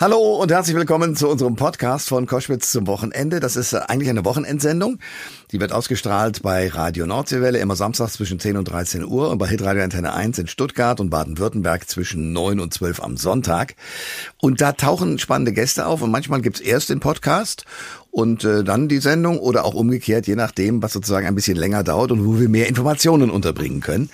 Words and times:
Hallo 0.00 0.36
und 0.36 0.52
herzlich 0.52 0.76
willkommen 0.76 1.16
zu 1.16 1.28
unserem 1.28 1.56
Podcast 1.56 2.08
von 2.08 2.26
Koschwitz 2.26 2.70
zum 2.70 2.86
Wochenende. 2.86 3.40
Das 3.40 3.56
ist 3.56 3.72
äh, 3.72 3.80
eigentlich 3.88 4.08
eine 4.08 4.24
Wochenendsendung. 4.24 5.00
Die 5.50 5.58
wird 5.58 5.72
ausgestrahlt 5.72 6.40
bei 6.40 6.68
Radio 6.68 7.04
Nordseewelle 7.04 7.58
immer 7.58 7.74
samstags 7.74 8.12
zwischen 8.12 8.38
10 8.38 8.58
und 8.58 8.66
13 8.66 9.04
Uhr 9.04 9.28
und 9.28 9.38
bei 9.38 9.48
Hitradio 9.48 9.82
Antenne 9.82 10.14
1 10.14 10.38
in 10.38 10.46
Stuttgart 10.46 11.00
und 11.00 11.10
Baden-Württemberg 11.10 11.88
zwischen 11.88 12.32
9 12.32 12.60
und 12.60 12.72
12 12.72 13.02
am 13.02 13.16
Sonntag. 13.16 13.74
Und 14.40 14.60
da 14.60 14.70
tauchen 14.70 15.18
spannende 15.18 15.52
Gäste 15.52 15.84
auf 15.84 16.00
und 16.00 16.12
manchmal 16.12 16.42
gibt's 16.42 16.60
erst 16.60 16.90
den 16.90 17.00
Podcast 17.00 17.64
und 18.10 18.44
äh, 18.44 18.64
dann 18.64 18.88
die 18.88 18.98
Sendung 18.98 19.38
oder 19.38 19.64
auch 19.64 19.74
umgekehrt, 19.74 20.26
je 20.26 20.34
nachdem, 20.34 20.82
was 20.82 20.92
sozusagen 20.92 21.26
ein 21.26 21.34
bisschen 21.34 21.56
länger 21.56 21.84
dauert 21.84 22.10
und 22.10 22.24
wo 22.26 22.40
wir 22.40 22.48
mehr 22.48 22.68
Informationen 22.68 23.30
unterbringen 23.30 23.80
können. 23.80 24.10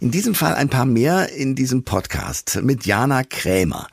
In 0.00 0.10
diesem 0.10 0.34
Fall 0.34 0.54
ein 0.54 0.68
paar 0.68 0.84
mehr 0.84 1.32
in 1.32 1.54
diesem 1.54 1.82
Podcast 1.82 2.60
mit 2.62 2.86
Jana 2.86 3.24
Krämer. 3.24 3.88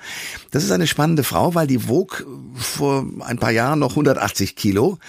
Das 0.51 0.63
ist 0.63 0.71
eine 0.71 0.87
spannende 0.87 1.23
Frau, 1.23 1.55
weil 1.55 1.67
die 1.67 1.87
wog 1.87 2.25
vor 2.55 3.05
ein 3.21 3.37
paar 3.37 3.51
Jahren 3.51 3.79
noch 3.79 3.91
180 3.91 4.55
Kilo 4.55 4.99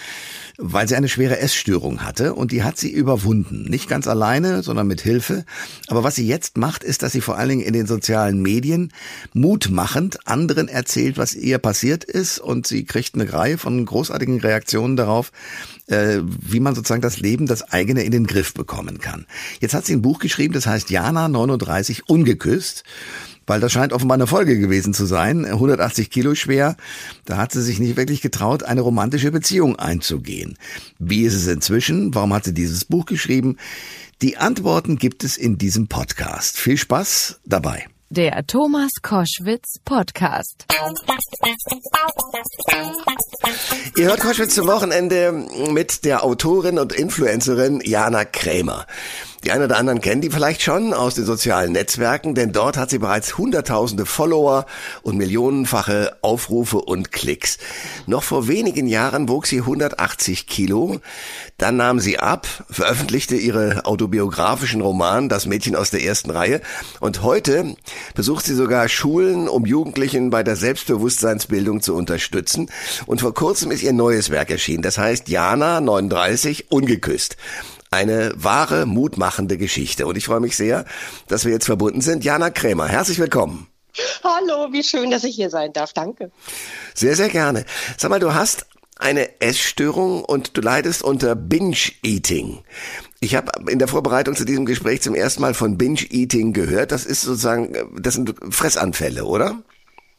weil 0.59 0.89
sie 0.89 0.97
eine 0.97 1.09
schwere 1.09 1.39
Essstörung 1.39 2.03
hatte 2.03 2.35
und 2.35 2.53
die 2.53 2.63
hat 2.63 2.79
sie 2.79 2.91
überwunden. 2.91 3.65
Nicht 3.65 3.89
ganz 3.89 4.07
alleine, 4.07 4.63
sondern 4.63 4.87
mit 4.87 5.01
Hilfe. 5.01 5.45
Aber 5.89 6.05
was 6.05 6.15
sie 6.15 6.27
jetzt 6.27 6.57
macht, 6.57 6.83
ist, 6.83 7.03
dass 7.03 7.13
sie 7.13 7.21
vor 7.21 7.37
allen 7.37 7.51
Dingen 7.51 7.63
in 7.63 7.73
den 7.73 7.87
sozialen 7.87 8.41
Medien 8.41 8.93
mutmachend 9.35 10.27
anderen 10.27 10.69
erzählt, 10.69 11.19
was 11.19 11.35
ihr 11.35 11.59
passiert 11.59 12.05
ist 12.05 12.39
und 12.39 12.67
sie 12.67 12.85
kriegt 12.85 13.15
eine 13.15 13.33
Reihe 13.33 13.59
von 13.59 13.85
großartigen 13.85 14.41
Reaktionen 14.41 14.97
darauf, 14.97 15.31
äh, 15.87 16.21
wie 16.23 16.61
man 16.61 16.75
sozusagen 16.75 17.03
das 17.03 17.21
Leben, 17.21 17.47
das 17.47 17.71
eigene 17.73 18.03
in 18.03 18.13
den 18.13 18.27
Griff 18.27 18.55
bekommen 18.55 18.99
kann. 18.99 19.27
Jetzt 19.61 19.75
hat 19.75 19.87
sie 19.87 19.95
ein 19.95 20.03
Buch 20.03 20.19
geschrieben, 20.19 20.55
das 20.55 20.67
heißt 20.67 20.91
Jana 20.91 21.29
39 21.29 22.09
ungeküsst 22.09 22.85
weil 23.47 23.61
das 23.61 23.73
scheint 23.73 23.93
offenbar 23.93 24.17
eine 24.17 24.27
Folge 24.27 24.59
gewesen 24.59 24.95
zu 24.95 25.07
sein. 25.07 25.45
180 25.45 26.11
Kilo 26.11 26.35
schwer. 26.35 26.77
Da 27.25 27.37
hat 27.37 27.53
sie 27.53 27.63
sich 27.63 27.79
nicht 27.79 27.97
wirklich 27.97 28.21
getraut, 28.21 28.63
eine 28.63 28.81
romantische 28.81 29.31
Beziehung 29.31 29.77
einzugehen. 29.77 30.59
Wie 30.99 31.23
ist 31.23 31.35
es 31.35 31.47
inzwischen? 31.47 32.15
Warum 32.15 32.35
hat 32.35 32.45
sie 32.45 32.55
dieses 32.55 32.85
Buch 32.85 33.07
geschrieben? 33.07 33.57
Die 34.23 34.37
Antworten 34.39 34.97
gibt 34.97 35.25
es 35.25 35.37
in 35.37 35.59
diesem 35.59 35.89
Podcast. 35.89 36.59
Viel 36.59 36.77
Spaß 36.77 37.41
dabei. 37.45 37.87
Der 38.09 38.47
Thomas 38.47 38.93
Koschwitz 39.03 39.81
Podcast. 39.85 40.65
Ihr 43.97 44.07
hört 44.07 44.21
Koschwitz 44.21 44.55
zum 44.55 44.69
Wochenende 44.69 45.33
mit 45.73 46.05
der 46.05 46.23
Autorin 46.23 46.79
und 46.79 46.93
Influencerin 46.93 47.81
Jana 47.85 48.25
Krämer. 48.25 48.87
Die 49.47 49.53
einen 49.53 49.67
oder 49.67 49.77
anderen 49.77 50.01
kennen 50.01 50.23
die 50.23 50.31
vielleicht 50.31 50.61
schon 50.61 50.93
aus 50.93 51.15
den 51.15 51.25
sozialen 51.25 51.71
Netzwerken, 51.71 52.35
denn 52.35 52.51
dort 52.51 52.77
hat 52.77 52.91
sie 52.91 52.99
bereits 52.99 53.39
hunderttausende 53.39 54.05
Follower 54.05 54.67
und 55.03 55.17
millionenfache 55.17 56.17
Aufrufe 56.21 56.79
und 56.79 57.13
Klicks. 57.13 57.59
Noch 58.09 58.25
vor 58.25 58.49
wenigen 58.49 58.89
Jahren 58.89 59.29
wog 59.29 59.47
sie 59.47 59.61
180 59.61 60.49
Kilo, 60.49 61.01
dann 61.59 61.77
nahm 61.77 62.01
sie 62.01 62.19
ab, 62.19 62.49
veröffentlichte 62.69 63.37
ihre 63.37 63.85
autobiografischen 63.85 64.81
Roman 64.81 65.29
Das 65.29 65.47
Mädchen 65.47 65.77
aus 65.77 65.93
der 65.93 66.03
ersten 66.03 66.31
Reihe. 66.31 66.61
Und 66.99 67.23
heute 67.23 67.77
besucht 68.17 68.47
sie 68.47 68.55
sogar 68.57 68.89
Schulen, 68.89 69.47
um 69.49 69.65
Jugendlichen 69.65 70.31
bei 70.31 70.43
der 70.43 70.57
Selbstbewusstseinsbildung 70.57 71.83
zu 71.83 71.95
unterstützen. 71.95 72.69
Und 73.07 73.21
vor 73.21 73.33
kurzem 73.33 73.71
ist 73.71 73.85
ihr 73.85 73.93
neues 73.93 74.31
Werk 74.31 74.51
erschienen, 74.51 74.83
das 74.83 74.99
heißt 74.99 75.29
Jana 75.29 75.81
39 75.81 76.73
ungeküsst 76.73 77.37
eine 77.97 78.33
wahre, 78.37 78.85
mutmachende 78.87 79.57
Geschichte. 79.57 80.07
Und 80.07 80.17
ich 80.17 80.27
freue 80.27 80.41
mich 80.41 80.57
sehr, 80.57 80.85
dass 81.29 81.45
wir 81.45 81.53
jetzt 81.53 81.67
verbunden 81.67 82.03
sind. 82.03 82.25
Jana 82.25 82.51
Krämer, 82.51 82.87
herzlich 82.89 83.19
willkommen. 83.19 83.69
Hallo, 84.23 84.73
wie 84.73 84.83
schön, 84.83 85.11
dass 85.11 85.25
ich 85.25 85.35
hier 85.35 85.49
sein 85.49 85.73
darf. 85.73 85.95
Danke. 85.95 86.31
Sehr, 86.95 87.17
sehr 87.17 87.31
gerne. 87.31 87.65
Sag 87.97 88.11
mal, 88.11 88.21
du 88.21 88.35
hast 88.35 88.67
eine 88.99 89.41
Essstörung 89.41 90.25
und 90.25 90.57
du 90.57 90.61
leidest 90.61 91.03
unter 91.03 91.35
Binge-Eating. 91.35 92.63
Ich 93.21 93.35
habe 93.35 93.71
in 93.71 93.79
der 93.79 93.89
Vorbereitung 93.89 94.37
zu 94.37 94.45
diesem 94.45 94.67
Gespräch 94.67 95.01
zum 95.01 95.15
ersten 95.15 95.41
Mal 95.41 95.55
von 95.55 95.79
Binge-Eating 95.79 96.53
gehört. 96.53 96.93
Das 96.93 97.07
ist 97.07 97.23
sozusagen, 97.23 97.75
das 97.99 98.15
sind 98.15 98.35
Fressanfälle, 98.51 99.25
oder? 99.25 99.63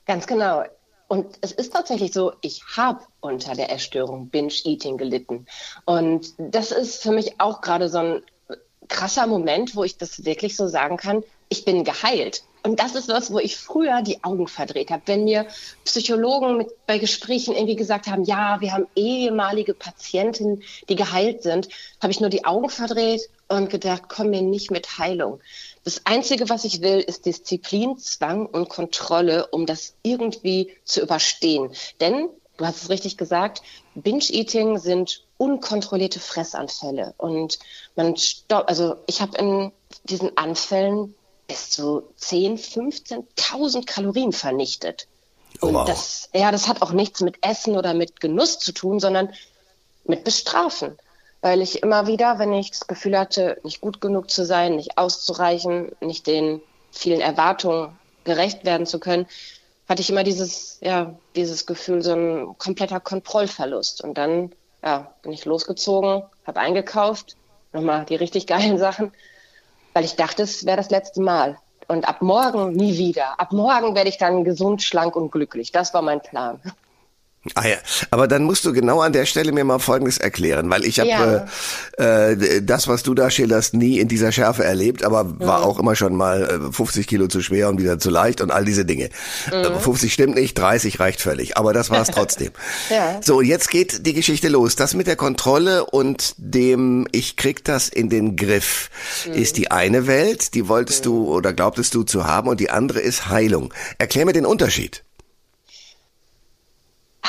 Ganz 0.08 0.26
genau. 0.26 0.64
Und 1.08 1.38
es 1.42 1.54
ist 1.54 1.74
tatsächlich 1.74 2.12
so, 2.12 2.34
ich 2.42 2.62
habe 2.76 3.02
unter 3.22 3.54
der 3.54 3.72
Essstörung 3.72 4.30
Binge-Eating 4.30 4.98
gelitten. 4.98 5.46
Und 5.86 6.34
das 6.38 6.72
ist 6.72 7.02
für 7.02 7.12
mich 7.12 7.40
auch 7.40 7.62
gerade 7.62 7.90
so 7.90 8.00
ein 8.00 8.22
krasser 8.90 9.28
Moment, 9.28 9.76
wo 9.76 9.84
ich 9.84 9.98
das 9.98 10.26
wirklich 10.26 10.56
so 10.56 10.68
sagen 10.68 10.98
kann, 10.98 11.24
ich 11.50 11.66
bin 11.66 11.84
geheilt. 11.84 12.44
Und 12.64 12.82
das 12.82 12.96
ist 12.96 13.08
was, 13.08 13.32
wo 13.32 13.40
ich 13.40 13.56
früher 13.56 14.02
die 14.02 14.24
Augen 14.24 14.48
verdreht 14.48 14.92
habe. 14.92 15.04
Wenn 15.06 15.24
mir 15.24 15.48
Psychologen 15.86 16.58
mit, 16.58 16.68
bei 16.86 16.98
Gesprächen 16.98 17.56
irgendwie 17.56 17.78
gesagt 17.78 18.08
haben, 18.08 18.26
ja, 18.26 18.60
wir 18.60 18.74
haben 18.74 18.88
ehemalige 18.96 19.74
Patienten, 19.74 20.62
die 20.90 20.98
geheilt 20.98 21.44
sind, 21.44 21.70
habe 22.02 22.12
ich 22.12 22.20
nur 22.20 22.30
die 22.30 22.44
Augen 22.44 22.70
verdreht 22.70 23.22
und 23.48 23.70
gedacht, 23.70 24.04
komm 24.10 24.32
mir 24.32 24.42
nicht 24.42 24.72
mit 24.72 24.98
Heilung. 24.98 25.40
Das 25.88 26.02
Einzige, 26.04 26.50
was 26.50 26.66
ich 26.66 26.82
will, 26.82 27.00
ist 27.00 27.26
Disziplin, 27.26 27.98
Zwang 27.98 28.46
und 28.46 28.68
Kontrolle, 28.68 29.48
um 29.52 29.66
das 29.66 29.94
irgendwie 30.04 30.76
zu 30.84 31.00
überstehen. 31.00 31.72
Denn, 32.02 32.28
du 32.58 32.66
hast 32.66 32.84
es 32.84 32.90
richtig 32.90 33.16
gesagt, 33.16 33.62
Binge-Eating 33.96 34.80
sind 34.80 35.24
unkontrollierte 35.38 36.20
Fressanfälle. 36.20 37.14
Und 37.16 37.60
man 37.96 38.18
stoppt, 38.18 38.68
also 38.68 38.98
ich 39.06 39.22
habe 39.22 39.38
in 39.38 39.72
diesen 40.04 40.38
Anfällen 40.38 41.16
bis 41.48 41.70
zu 41.70 42.04
10, 42.18 42.58
15.000 42.58 43.86
Kalorien 43.86 44.34
vernichtet. 44.34 45.08
Oh, 45.62 45.68
wow. 45.68 45.80
Und 45.80 45.88
das, 45.88 46.28
ja, 46.34 46.52
das 46.52 46.68
hat 46.68 46.82
auch 46.82 46.92
nichts 46.92 47.22
mit 47.22 47.38
Essen 47.46 47.78
oder 47.78 47.94
mit 47.94 48.20
Genuss 48.20 48.60
zu 48.60 48.74
tun, 48.74 49.00
sondern 49.00 49.32
mit 50.04 50.26
Bestrafen 50.26 50.98
weil 51.42 51.62
ich 51.62 51.84
immer 51.84 52.08
wieder, 52.08 52.40
wenn 52.40 52.54
ich 52.54 52.72
das 52.72 52.88
Gefühl 52.88 53.18
hatte, 53.18 53.60
nicht 53.64 53.82
gut 53.82 54.02
genug 54.02 54.30
zu 54.30 54.46
sein, 54.46 54.76
nicht 54.76 54.98
auszureichen, 54.98 55.92
nicht 56.02 56.28
den 56.28 56.62
vielen 56.92 57.22
Erwartungen 57.22 57.98
gerecht 58.24 58.66
werden 58.66 58.86
zu 58.86 59.00
können, 59.00 59.28
hatte 59.88 60.02
ich 60.02 60.10
immer 60.10 60.24
dieses, 60.24 60.80
ja, 60.82 61.16
dieses 61.36 61.66
Gefühl, 61.66 62.02
so 62.02 62.14
ein 62.14 62.58
kompletter 62.58 63.00
Kontrollverlust. 63.00 64.04
Und 64.04 64.18
dann, 64.18 64.52
ja, 64.84 65.14
bin 65.22 65.32
ich 65.32 65.46
losgezogen, 65.46 66.24
habe 66.46 66.60
eingekauft, 66.60 67.38
nochmal 67.72 68.06
die 68.06 68.16
richtig 68.16 68.48
geilen 68.48 68.78
Sachen, 68.80 69.12
weil 69.94 70.04
ich 70.04 70.16
dachte, 70.16 70.44
es 70.44 70.66
wäre 70.66 70.78
das 70.78 70.90
letzte 70.90 71.22
Mal. 71.22 71.58
Und 71.88 72.08
ab 72.08 72.22
morgen 72.22 72.74
nie 72.74 72.98
wieder. 72.98 73.40
Ab 73.40 73.54
morgen 73.54 73.96
werde 73.96 74.10
ich 74.10 74.18
dann 74.18 74.44
gesund, 74.44 74.84
schlank 74.84 75.16
und 75.16 75.32
glücklich. 75.32 75.72
Das 75.72 75.94
war 75.94 76.02
mein 76.02 76.22
Plan. 76.22 76.62
Ah 77.56 77.68
ja, 77.68 77.78
aber 78.12 78.28
dann 78.28 78.44
musst 78.44 78.66
du 78.66 78.74
genau 78.74 79.02
an 79.02 79.14
der 79.14 79.26
Stelle 79.26 79.52
mir 79.52 79.64
mal 79.64 79.80
Folgendes 79.80 80.18
erklären, 80.18 80.70
weil 80.70 80.86
ich 80.86 81.00
habe 81.00 81.10
ja. 81.10 81.46
äh, 81.98 82.32
äh, 82.34 82.62
das, 82.62 82.88
was 82.88 83.04
du 83.04 83.14
da 83.14 83.30
schilderst, 83.30 83.74
nie 83.74 84.00
in 84.00 84.08
dieser 84.08 84.32
Schärfe 84.32 84.64
erlebt, 84.64 85.04
aber 85.04 85.24
mhm. 85.24 85.40
war 85.40 85.64
auch 85.64 85.80
immer 85.80 85.96
schon 85.96 86.16
mal 86.16 86.70
äh, 86.70 86.72
50 86.72 87.08
Kilo 87.08 87.28
zu 87.28 87.42
schwer 87.42 87.70
und 87.70 87.80
wieder 87.80 88.00
zu 88.00 88.10
leicht 88.10 88.42
und 88.42 88.52
all 88.52 88.66
diese 88.66 88.86
Dinge. 88.86 89.10
Mhm. 89.52 89.80
50 89.80 90.14
stimmt 90.14 90.36
nicht, 90.36 90.58
30 90.58 91.00
reicht 91.00 91.22
völlig, 91.22 91.58
aber 91.58 91.74
das 91.74 91.90
war 91.90 92.02
es 92.02 92.08
trotzdem. 92.14 92.52
ja. 92.90 93.20
So, 93.22 93.42
jetzt 93.42 93.70
geht 93.70 94.06
die 94.06 94.14
Geschichte 94.14 94.50
los. 94.50 94.76
Das 94.76 94.94
mit 94.94 95.08
der 95.08 95.16
Kontrolle 95.16 95.86
und 95.86 96.34
dem 96.38 97.08
ich 97.12 97.36
krieg 97.36 97.64
das 97.64 97.90
in 97.90 98.10
den 98.10 98.36
Griff 98.36 98.90
mhm. 99.26 99.34
ist 99.34 99.58
die 99.58 99.72
eine 99.72 100.08
Welt, 100.08 100.54
die 100.54 100.68
wolltest 100.68 101.06
du 101.06 101.22
mhm. 101.22 101.28
oder 101.28 101.54
glaubtest 101.54 101.94
du 101.96 102.04
zu 102.04 102.26
haben 102.26 102.48
und 102.50 102.60
die 102.60 102.70
andere 102.70 103.00
ist 103.00 103.30
Heilung. 103.30 103.74
Erklär 103.98 104.26
mir 104.26 104.34
den 104.34 104.46
Unterschied. 104.46 105.04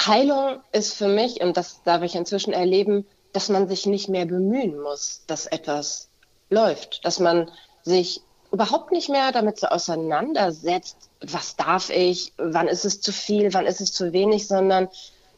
Heilung 0.07 0.61
ist 0.73 0.95
für 0.95 1.09
mich, 1.09 1.41
und 1.41 1.57
das 1.57 1.83
darf 1.83 2.03
ich 2.03 2.15
inzwischen 2.15 2.53
erleben, 2.53 3.07
dass 3.33 3.49
man 3.49 3.69
sich 3.69 3.87
nicht 3.87 4.09
mehr 4.09 4.27
bemühen 4.27 4.81
muss, 4.81 5.23
dass 5.27 5.47
etwas 5.47 6.09
läuft, 6.51 7.05
dass 7.05 7.21
man 7.21 7.51
sich 7.83 8.23
überhaupt 8.51 8.93
nicht 8.93 9.09
mehr 9.09 9.33
damit 9.33 9.59
so 9.59 9.67
auseinandersetzt, 9.67 10.97
was 11.21 11.57
darf 11.57 11.91
ich, 11.91 12.33
wann 12.39 12.69
ist 12.69 12.85
es 12.85 13.01
zu 13.01 13.13
viel, 13.13 13.53
wann 13.53 13.67
ist 13.67 13.81
es 13.81 13.93
zu 13.93 14.13
wenig, 14.13 14.47
sondern 14.47 14.89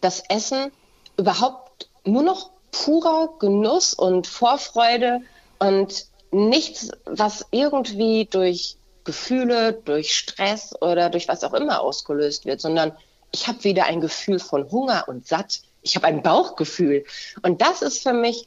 das 0.01 0.23
Essen 0.29 0.71
überhaupt 1.17 1.89
nur 2.05 2.23
noch 2.23 2.51
purer 2.71 3.35
Genuss 3.39 3.95
und 3.95 4.27
Vorfreude 4.27 5.23
und 5.59 6.07
nichts, 6.31 6.91
was 7.05 7.47
irgendwie 7.51 8.27
durch 8.31 8.77
Gefühle, 9.05 9.73
durch 9.73 10.15
Stress 10.15 10.75
oder 10.81 11.11
durch 11.11 11.27
was 11.27 11.43
auch 11.43 11.55
immer 11.55 11.81
ausgelöst 11.81 12.47
wird, 12.47 12.61
sondern 12.61 12.93
ich 13.32 13.49
habe 13.49 13.65
wieder 13.65 13.85
ein 13.85 14.00
Gefühl 14.00 14.38
von 14.38 14.71
Hunger 14.71 15.05
und 15.06 15.27
satt. 15.27 15.61
Ich 15.82 15.97
habe 15.97 16.06
ein 16.06 16.23
Bauchgefühl. 16.23 17.05
Und 17.43 17.62
das 17.62 17.82
ist 17.82 18.03
für 18.03 18.12
mich 18.12 18.47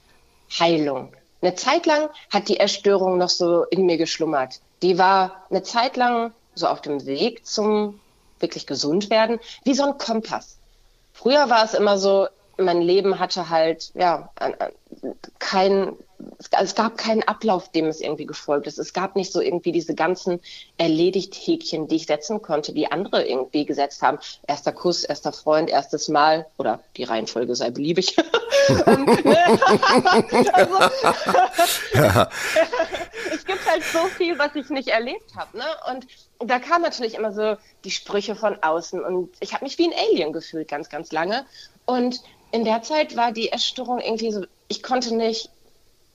Heilung. 0.59 1.13
Eine 1.41 1.55
Zeit 1.55 1.85
lang 1.85 2.09
hat 2.31 2.47
die 2.47 2.57
Erstörung 2.57 3.17
noch 3.17 3.29
so 3.29 3.63
in 3.65 3.85
mir 3.85 3.97
geschlummert. 3.97 4.61
Die 4.81 4.97
war 4.97 5.45
eine 5.49 5.63
Zeit 5.63 5.97
lang 5.97 6.33
so 6.55 6.67
auf 6.67 6.81
dem 6.81 7.05
Weg 7.05 7.45
zum 7.45 7.99
wirklich 8.39 8.67
gesund 8.67 9.09
werden, 9.09 9.39
wie 9.63 9.73
so 9.73 9.83
ein 9.83 9.97
Kompass. 9.97 10.57
Früher 11.13 11.49
war 11.49 11.63
es 11.63 11.73
immer 11.73 11.97
so, 11.97 12.27
mein 12.57 12.81
Leben 12.81 13.19
hatte 13.19 13.49
halt 13.49 13.91
ja 13.95 14.29
kein 15.39 15.95
es, 16.37 16.49
es, 16.51 16.75
gab 16.75 16.97
keinen 16.97 17.23
Ablauf, 17.23 17.69
dem 17.69 17.87
es 17.87 18.01
irgendwie 18.01 18.25
gefolgt 18.25 18.67
ist. 18.67 18.77
Es 18.77 18.93
gab 18.93 19.15
nicht 19.15 19.31
so 19.31 19.41
irgendwie 19.41 19.71
diese 19.71 19.95
ganzen 19.95 20.39
Erledigt-Häkchen, 20.77 21.87
die 21.87 21.95
ich 21.97 22.05
setzen 22.05 22.41
konnte, 22.41 22.73
die 22.73 22.91
andere 22.91 23.25
irgendwie 23.25 23.65
gesetzt 23.65 24.01
haben. 24.01 24.19
Erster 24.47 24.71
Kuss, 24.71 25.03
erster 25.03 25.31
Freund, 25.31 25.69
erstes 25.69 26.09
Mal 26.09 26.45
oder 26.57 26.79
die 26.97 27.03
Reihenfolge 27.03 27.55
sei 27.55 27.69
beliebig. 27.71 28.17
Ne? 28.17 28.23
also, 30.53 30.79
ja. 31.93 32.29
es 33.33 33.45
gibt 33.45 33.69
halt 33.69 33.83
so 33.83 34.05
viel, 34.07 34.37
was 34.39 34.55
ich 34.55 34.69
nicht 34.69 34.89
erlebt 34.89 35.35
habe. 35.35 35.57
Ne? 35.57 35.65
Und 35.89 36.07
da 36.39 36.59
kam 36.59 36.81
natürlich 36.81 37.15
immer 37.15 37.33
so 37.33 37.57
die 37.83 37.91
Sprüche 37.91 38.35
von 38.35 38.61
außen 38.61 39.03
und 39.03 39.29
ich 39.39 39.53
habe 39.53 39.65
mich 39.65 39.77
wie 39.77 39.87
ein 39.87 39.93
Alien 40.09 40.33
gefühlt 40.33 40.67
ganz, 40.67 40.89
ganz 40.89 41.11
lange. 41.11 41.45
Und 41.85 42.21
in 42.51 42.65
der 42.65 42.81
Zeit 42.83 43.15
war 43.15 43.31
die 43.31 43.51
Essstörung 43.51 43.99
irgendwie 43.99 44.31
so, 44.31 44.45
ich 44.67 44.83
konnte 44.83 45.15
nicht 45.15 45.49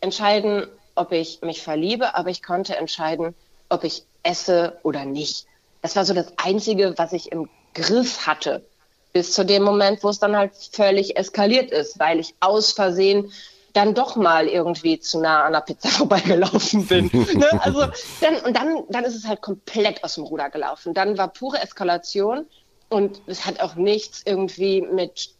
entscheiden, 0.00 0.67
ob 0.95 1.12
ich 1.12 1.41
mich 1.43 1.62
verliebe, 1.62 2.15
aber 2.15 2.31
ich 2.31 2.43
konnte 2.43 2.77
entscheiden, 2.77 3.35
ob 3.69 3.85
ich 3.85 4.05
esse 4.23 4.79
oder 4.83 5.05
nicht. 5.05 5.47
Das 5.83 5.97
war 5.97 6.05
so 6.05 6.15
das 6.15 6.33
Einzige, 6.37 6.95
was 6.97 7.12
ich 7.12 7.31
im 7.33 7.49
Griff 7.75 8.27
hatte. 8.27 8.65
Bis 9.12 9.33
zu 9.33 9.45
dem 9.45 9.62
Moment, 9.62 10.03
wo 10.03 10.09
es 10.09 10.19
dann 10.19 10.37
halt 10.37 10.53
völlig 10.73 11.17
eskaliert 11.17 11.71
ist, 11.71 11.99
weil 11.99 12.21
ich 12.21 12.35
aus 12.41 12.73
Versehen 12.73 13.33
dann 13.73 13.95
doch 13.95 14.17
mal 14.17 14.49
irgendwie 14.49 14.99
zu 14.99 15.21
nah 15.21 15.45
an 15.45 15.53
der 15.53 15.61
Pizza 15.61 15.89
vorbeigelaufen 15.89 16.87
bin. 16.87 17.11
ne? 17.12 17.61
Also 17.62 17.87
dann, 18.21 18.37
und 18.45 18.56
dann, 18.56 18.85
dann 18.89 19.05
ist 19.05 19.15
es 19.15 19.27
halt 19.27 19.41
komplett 19.41 20.03
aus 20.05 20.15
dem 20.15 20.25
Ruder 20.25 20.50
gelaufen. 20.50 20.95
Dann 20.95 21.17
war 21.17 21.29
pure 21.29 21.61
Eskalation 21.62 22.47
und 22.89 23.21
es 23.27 23.45
hat 23.45 23.61
auch 23.61 23.75
nichts 23.75 24.23
irgendwie 24.25 24.81
mit, 24.81 25.35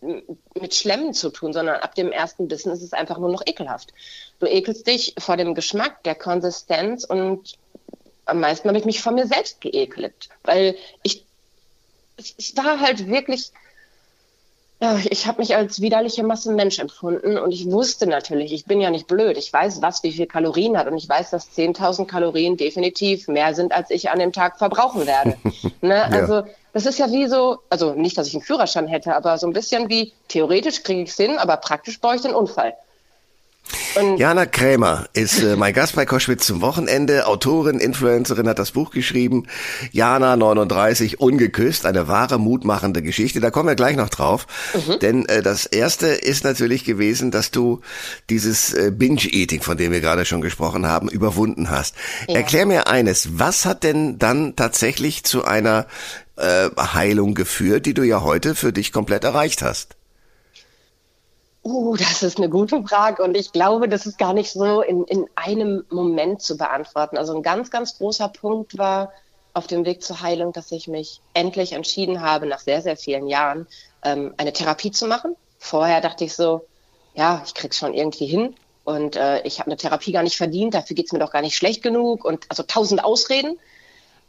mit 0.61 0.75
Schlemmen 0.75 1.15
zu 1.15 1.31
tun, 1.31 1.53
sondern 1.53 1.77
ab 1.81 1.95
dem 1.95 2.13
ersten 2.13 2.49
Bissen 2.49 2.71
ist 2.73 2.83
es 2.83 2.93
einfach 2.93 3.19
nur 3.19 3.31
noch 3.31 3.43
ekelhaft. 3.47 3.93
Du 4.41 4.47
ekelst 4.47 4.87
dich 4.87 5.15
vor 5.19 5.37
dem 5.37 5.55
Geschmack, 5.55 6.03
der 6.05 6.15
Konsistenz 6.15 7.05
und 7.05 7.57
am 8.25 8.41
meisten 8.41 8.69
habe 8.69 8.79
ich 8.79 8.85
mich 8.85 9.01
vor 9.01 9.13
mir 9.13 9.27
selbst 9.27 9.61
geekelt, 9.61 10.29
weil 10.45 10.77
ich, 11.03 11.25
es 12.17 12.57
war 12.57 12.79
halt 12.79 13.09
wirklich, 13.09 13.51
ja, 14.81 14.99
ich 15.11 15.27
habe 15.27 15.41
mich 15.41 15.57
als 15.57 15.81
widerliche 15.81 16.23
Masse 16.23 16.53
Mensch 16.53 16.79
empfunden 16.79 17.39
und 17.39 17.53
ich 17.53 17.71
wusste 17.71 18.07
natürlich, 18.07 18.53
ich 18.53 18.67
bin 18.67 18.81
ja 18.81 18.91
nicht 18.91 19.07
blöd, 19.07 19.37
ich 19.39 19.53
weiß, 19.53 19.83
was 19.83 20.03
wie 20.03 20.13
viel 20.13 20.27
Kalorien 20.27 20.77
hat 20.79 20.87
und 20.87 20.99
ich 20.99 21.09
weiß, 21.09 21.31
dass 21.31 21.57
10.000 21.57 22.07
Kalorien 22.07 22.57
definitiv 22.57 23.29
mehr 23.29 23.55
sind, 23.55 23.73
als 23.73 23.91
ich 23.91 24.11
an 24.11 24.19
dem 24.19 24.33
Tag 24.33 24.59
verbrauchen 24.59 25.07
werde. 25.07 25.37
ne? 25.81 26.05
Also 26.05 26.35
ja 26.35 26.47
das 26.79 26.87
ist 26.87 26.99
ja 26.99 27.11
wie 27.11 27.27
so, 27.27 27.59
also 27.71 27.95
nicht, 27.95 28.17
dass 28.19 28.29
ich 28.29 28.35
einen 28.35 28.43
Führerschein 28.43 28.87
hätte, 28.87 29.17
aber 29.17 29.39
so 29.39 29.47
ein 29.47 29.53
bisschen 29.53 29.89
wie, 29.89 30.13
theoretisch 30.29 30.83
kriege 30.83 31.03
ich 31.03 31.11
es 31.11 31.17
hin, 31.17 31.39
aber 31.39 31.57
praktisch 31.57 32.01
brauche 32.01 32.17
ich 32.17 32.23
den 32.23 32.35
Unfall. 32.35 32.75
Und 33.95 34.19
Jana 34.19 34.47
Krämer 34.47 35.09
ist 35.13 35.43
äh, 35.43 35.57
mein 35.57 35.73
Gast 35.73 35.97
bei 35.97 36.07
Koschwitz 36.07 36.47
zum 36.47 36.61
Wochenende. 36.61 37.27
Autorin, 37.27 37.79
Influencerin 37.79 38.49
hat 38.49 38.59
das 38.59 38.73
Buch 38.73 38.91
geschrieben. 38.91 39.47
Jana 39.93 40.37
39 40.37 41.21
ungeküsst, 41.21 41.87
eine 41.87 42.09
wahre 42.09 42.39
mutmachende 42.39 43.03
Geschichte. 43.03 43.41
Da 43.41 43.51
kommen 43.51 43.69
wir 43.69 43.75
gleich 43.75 43.97
noch 43.97 44.09
drauf. 44.09 44.47
Mhm. 44.75 44.99
Denn 45.01 45.27
äh, 45.27 45.43
das 45.43 45.67
erste 45.67 46.07
ist 46.07 46.45
natürlich 46.45 46.85
gewesen, 46.85 47.31
dass 47.31 47.51
du 47.51 47.81
dieses 48.31 48.75
äh, 48.75 48.91
Binge-Eating, 48.95 49.63
von 49.63 49.77
dem 49.77 49.93
wir 49.93 50.01
gerade 50.01 50.25
schon 50.25 50.41
gesprochen 50.41 50.87
haben, 50.87 51.09
überwunden 51.09 51.71
hast. 51.71 51.95
Ja. 52.29 52.37
Erklär 52.37 52.67
mir 52.67 52.87
eines, 52.89 53.39
was 53.39 53.65
hat 53.65 53.85
denn 53.85 54.19
dann 54.19 54.57
tatsächlich 54.57 55.25
zu 55.25 55.45
einer 55.45 55.87
äh, 56.37 56.69
Heilung 56.77 57.35
geführt, 57.35 57.87
die 57.87 57.95
du 57.95 58.03
ja 58.03 58.23
heute 58.23 58.55
für 58.55 58.73
dich 58.73 58.93
komplett 58.93 59.25
erreicht 59.25 59.63
hast? 59.63 59.98
Uh, 61.69 61.97
das 61.97 62.23
ist 62.23 62.39
eine 62.39 62.49
gute 62.49 62.83
Frage 62.83 63.23
und 63.23 63.37
ich 63.37 63.53
glaube, 63.53 63.91
das 63.91 64.07
ist 64.07 64.17
gar 64.17 64.33
nicht 64.33 64.51
so 64.51 64.81
in, 64.81 65.05
in 65.05 65.27
einem 65.35 65.85
Moment 65.91 66.41
zu 66.41 66.57
beantworten. 66.57 67.19
Also 67.19 67.37
ein 67.37 67.43
ganz, 67.43 67.71
ganz 67.71 67.99
großer 67.99 68.31
Punkt 68.31 68.79
war 68.79 69.13
auf 69.53 69.67
dem 69.67 69.85
Weg 69.85 70.03
zur 70.03 70.23
Heilung, 70.23 70.55
dass 70.55 70.73
ich 70.73 70.89
mich 70.89 71.21
endlich 71.35 71.73
entschieden 71.73 72.23
habe, 72.23 72.47
nach 72.47 72.61
sehr, 72.61 72.81
sehr 72.81 72.97
vielen 72.97 73.27
Jahren 73.27 73.67
ähm, 74.03 74.33
eine 74.39 74.55
Therapie 74.55 74.93
zu 74.93 75.07
machen. 75.09 75.37
Vorher 75.59 76.01
dachte 76.01 76.25
ich 76.25 76.35
so, 76.35 76.65
ja, 77.15 77.43
ich 77.45 77.53
krieg's 77.53 77.77
schon 77.77 77.93
irgendwie 77.93 78.27
hin 78.27 78.55
und 78.85 79.17
äh, 79.17 79.43
ich 79.43 79.59
habe 79.59 79.67
eine 79.67 79.77
Therapie 79.77 80.13
gar 80.13 80.23
nicht 80.23 80.39
verdient, 80.39 80.73
dafür 80.73 80.97
geht's 80.97 81.13
mir 81.13 81.19
doch 81.19 81.33
gar 81.33 81.43
nicht 81.43 81.57
schlecht 81.57 81.83
genug 81.83 82.25
und 82.25 82.47
also 82.49 82.63
tausend 82.63 83.05
Ausreden. 83.05 83.59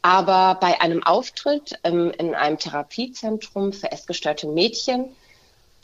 Aber 0.02 0.56
bei 0.60 0.82
einem 0.82 1.04
Auftritt 1.04 1.80
ähm, 1.86 2.12
in 2.18 2.36
einem 2.36 2.58
Therapiezentrum 2.58 3.72
für 3.72 3.94
essgestörte 3.94 4.46
Mädchen 4.48 5.16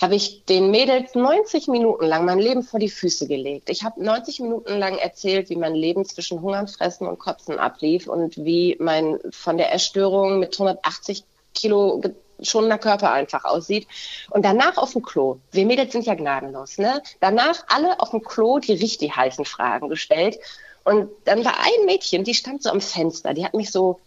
habe 0.01 0.15
ich 0.15 0.43
den 0.45 0.71
Mädels 0.71 1.15
90 1.15 1.67
Minuten 1.67 2.05
lang 2.05 2.25
mein 2.25 2.39
Leben 2.39 2.63
vor 2.63 2.79
die 2.79 2.89
Füße 2.89 3.27
gelegt. 3.27 3.69
Ich 3.69 3.83
habe 3.83 4.03
90 4.03 4.41
Minuten 4.41 4.77
lang 4.77 4.97
erzählt, 4.97 5.49
wie 5.49 5.55
mein 5.55 5.73
Leben 5.73 6.05
zwischen 6.05 6.41
Hungern, 6.41 6.67
Fressen 6.67 7.07
und 7.07 7.19
Kotzen 7.19 7.59
ablief 7.59 8.07
und 8.07 8.35
wie 8.37 8.75
mein 8.79 9.19
von 9.31 9.57
der 9.57 9.73
Essstörung 9.73 10.39
mit 10.39 10.53
180 10.53 11.23
Kilo 11.53 12.01
geschundener 12.37 12.77
Körper 12.77 13.11
einfach 13.11 13.45
aussieht. 13.45 13.87
Und 14.29 14.43
danach 14.43 14.77
auf 14.77 14.91
dem 14.91 15.01
Klo. 15.01 15.37
Wir 15.51 15.65
Mädels 15.65 15.93
sind 15.93 16.05
ja 16.05 16.15
gnadenlos, 16.15 16.77
ne? 16.77 17.01
Danach 17.21 17.63
alle 17.67 17.99
auf 17.99 18.11
dem 18.11 18.23
Klo 18.23 18.59
die 18.59 18.73
richtig 18.73 19.15
heißen 19.15 19.45
Fragen 19.45 19.87
gestellt. 19.87 20.37
Und 20.83 21.09
dann 21.23 21.43
war 21.45 21.57
ein 21.57 21.85
Mädchen, 21.85 22.23
die 22.23 22.33
stand 22.33 22.61
so 22.61 22.69
am 22.69 22.81
Fenster, 22.81 23.33
die 23.33 23.45
hat 23.45 23.53
mich 23.53 23.71
so 23.71 23.99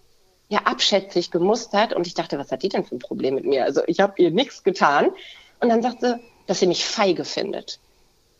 ja 0.49 0.61
abschätzig 0.65 1.31
gemustert 1.31 1.93
und 1.93 2.07
ich 2.07 2.15
dachte, 2.15 2.39
was 2.39 2.51
hat 2.51 2.63
die 2.63 2.69
denn 2.69 2.85
für 2.85 2.95
ein 2.95 3.01
Problem 3.01 3.35
mit 3.35 3.45
mir? 3.45 3.65
Also 3.65 3.83
ich 3.87 4.01
habe 4.01 4.15
ihr 4.17 4.31
nichts 4.31 4.63
getan. 4.63 5.11
Und 5.61 5.69
dann 5.69 5.83
sagt 5.83 6.01
sie, 6.01 6.19
dass 6.47 6.61
sie 6.61 6.67
mich 6.67 6.85
feige 6.85 7.25
findet. 7.25 7.79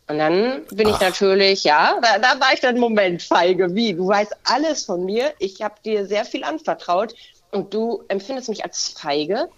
Und 0.07 0.17
dann 0.17 0.65
bin 0.71 0.87
Ach. 0.87 0.95
ich 0.95 1.01
natürlich, 1.01 1.63
ja, 1.63 1.99
da, 2.01 2.17
da 2.17 2.39
war 2.39 2.53
ich 2.53 2.61
dann, 2.61 2.79
Moment, 2.79 3.21
feige, 3.21 3.75
wie? 3.75 3.93
Du 3.93 4.07
weißt 4.07 4.35
alles 4.43 4.85
von 4.85 5.05
mir, 5.05 5.33
ich 5.37 5.61
habe 5.61 5.75
dir 5.85 6.07
sehr 6.07 6.25
viel 6.25 6.43
anvertraut 6.43 7.13
und 7.51 7.73
du 7.73 8.03
empfindest 8.07 8.49
mich 8.49 8.63
als 8.63 8.89
feige. 8.89 9.49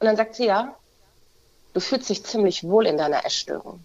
Und 0.00 0.06
dann 0.06 0.16
sagt 0.16 0.34
sie, 0.34 0.46
ja, 0.46 0.74
du 1.74 1.80
fühlst 1.80 2.08
dich 2.08 2.24
ziemlich 2.24 2.64
wohl 2.64 2.86
in 2.86 2.96
deiner 2.96 3.24
Essstörung. 3.24 3.84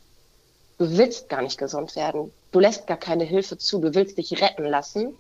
Du 0.77 0.97
willst 0.97 1.29
gar 1.29 1.41
nicht 1.41 1.57
gesund 1.57 1.95
werden. 1.95 2.33
Du 2.51 2.59
lässt 2.59 2.88
gar 2.88 2.97
keine 2.97 3.23
Hilfe 3.23 3.57
zu. 3.57 3.79
Du 3.79 3.93
willst 3.93 4.17
dich 4.17 4.41
retten 4.41 4.65
lassen, 4.65 5.15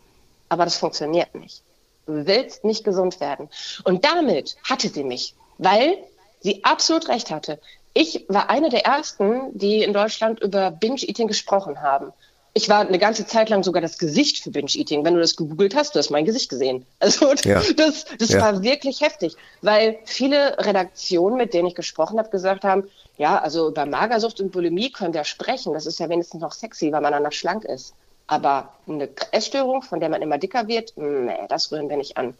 aber 0.49 0.65
das 0.65 0.77
funktioniert 0.77 1.35
nicht. 1.35 1.61
Du 2.07 2.25
willst 2.25 2.63
nicht 2.63 2.83
gesund 2.83 3.19
werden. 3.19 3.49
Und 3.83 4.05
damit 4.05 4.57
hatte 4.63 4.89
sie 4.89 5.03
mich, 5.03 5.35
weil 5.57 5.97
sie 6.41 6.63
absolut 6.63 7.09
recht 7.09 7.31
hatte. 7.31 7.59
Ich 7.97 8.25
war 8.27 8.49
eine 8.49 8.67
der 8.69 8.85
ersten, 8.85 9.57
die 9.57 9.81
in 9.81 9.93
Deutschland 9.93 10.41
über 10.41 10.69
Binge-Eating 10.69 11.29
gesprochen 11.29 11.81
haben. 11.81 12.11
Ich 12.53 12.67
war 12.67 12.81
eine 12.81 12.99
ganze 12.99 13.25
Zeit 13.25 13.49
lang 13.49 13.63
sogar 13.63 13.81
das 13.81 13.97
Gesicht 13.97 14.39
für 14.39 14.51
Binge-Eating. 14.51 15.05
Wenn 15.05 15.13
du 15.13 15.21
das 15.21 15.37
gegoogelt 15.37 15.77
hast, 15.77 15.95
du 15.95 15.99
hast 15.99 16.09
mein 16.09 16.25
Gesicht 16.25 16.49
gesehen. 16.49 16.85
Also 16.99 17.33
ja. 17.45 17.61
das, 17.77 18.05
das 18.19 18.29
ja. 18.29 18.41
war 18.41 18.63
wirklich 18.63 18.99
heftig, 18.99 19.37
weil 19.61 19.97
viele 20.03 20.57
Redaktionen, 20.57 21.37
mit 21.37 21.53
denen 21.53 21.69
ich 21.69 21.75
gesprochen 21.75 22.19
habe, 22.19 22.29
gesagt 22.29 22.65
haben, 22.65 22.83
ja, 23.17 23.39
also 23.39 23.69
über 23.69 23.85
Magersucht 23.85 24.41
und 24.41 24.51
Bulimie 24.51 24.91
können 24.91 25.13
wir 25.13 25.23
sprechen. 25.23 25.73
Das 25.73 25.85
ist 25.85 25.97
ja 25.97 26.09
wenigstens 26.09 26.41
noch 26.41 26.51
sexy, 26.51 26.91
weil 26.91 27.01
man 27.01 27.13
danach 27.13 27.31
schlank 27.31 27.63
ist. 27.63 27.93
Aber 28.27 28.73
eine 28.89 29.07
Essstörung, 29.31 29.83
von 29.83 30.01
der 30.01 30.09
man 30.09 30.21
immer 30.21 30.37
dicker 30.37 30.67
wird, 30.67 30.91
nee, 30.97 31.33
das 31.47 31.71
rühren 31.71 31.87
wir 31.87 31.95
nicht 31.95 32.17
an. 32.17 32.33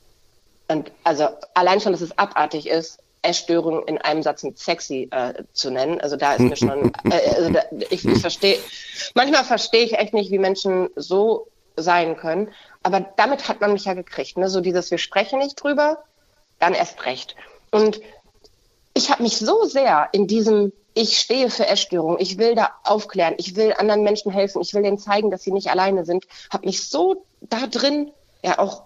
Und 0.68 0.92
also 1.06 1.30
allein 1.54 1.80
schon, 1.80 1.94
dass 1.94 2.02
es 2.02 2.18
abartig 2.18 2.68
ist, 2.68 3.00
Essstörung 3.26 3.88
in 3.88 3.98
einem 3.98 4.24
Satz 4.24 4.44
mit 4.44 4.58
sexy 4.58 5.10
äh, 5.12 5.44
zu 5.54 5.72
nennen. 5.72 6.00
Also 6.02 6.16
da 6.16 6.34
ist 6.34 6.42
mir 6.42 6.56
schon, 6.56 6.92
äh, 7.10 7.36
also 7.36 7.50
da, 7.52 7.62
ich, 7.90 8.06
ich 8.06 8.20
verstehe, 8.20 8.58
manchmal 9.14 9.44
verstehe 9.44 9.84
ich 9.84 9.94
echt 9.94 10.14
nicht, 10.14 10.32
wie 10.32 10.40
Menschen 10.40 10.90
so 10.96 11.48
sein 11.76 12.16
können. 12.18 12.52
Aber 12.84 13.02
damit 13.02 13.48
hat 13.48 13.62
man 13.62 13.74
mich 13.74 13.86
ja 13.86 13.94
gekriegt. 13.94 14.38
Ne? 14.38 14.50
So 14.50 14.62
dieses, 14.62 14.92
wir 14.92 14.98
sprechen 14.98 15.40
nicht 15.40 15.56
drüber, 15.56 16.04
dann 16.60 16.74
erst 16.74 17.06
recht. 17.06 17.36
Und 17.72 18.00
ich 18.94 19.10
habe 19.10 19.24
mich 19.24 19.38
so 19.38 19.66
sehr 19.66 20.10
in 20.14 20.28
diesem, 20.28 20.72
ich 20.94 21.18
stehe 21.18 21.50
für 21.50 21.68
Essstörungen, 21.68 22.20
ich 22.20 22.38
will 22.38 22.56
da 22.56 22.72
aufklären, 22.84 23.36
ich 23.38 23.56
will 23.56 23.74
anderen 23.74 24.04
Menschen 24.04 24.32
helfen, 24.32 24.62
ich 24.62 24.74
will 24.74 24.84
denen 24.84 24.98
zeigen, 24.98 25.32
dass 25.32 25.44
sie 25.44 25.52
nicht 25.52 25.70
alleine 25.70 26.06
sind, 26.06 26.26
habe 26.50 26.66
mich 26.66 26.88
so 26.88 27.26
da 27.42 27.68
drin 27.68 28.12
ja 28.44 28.60
auch 28.60 28.84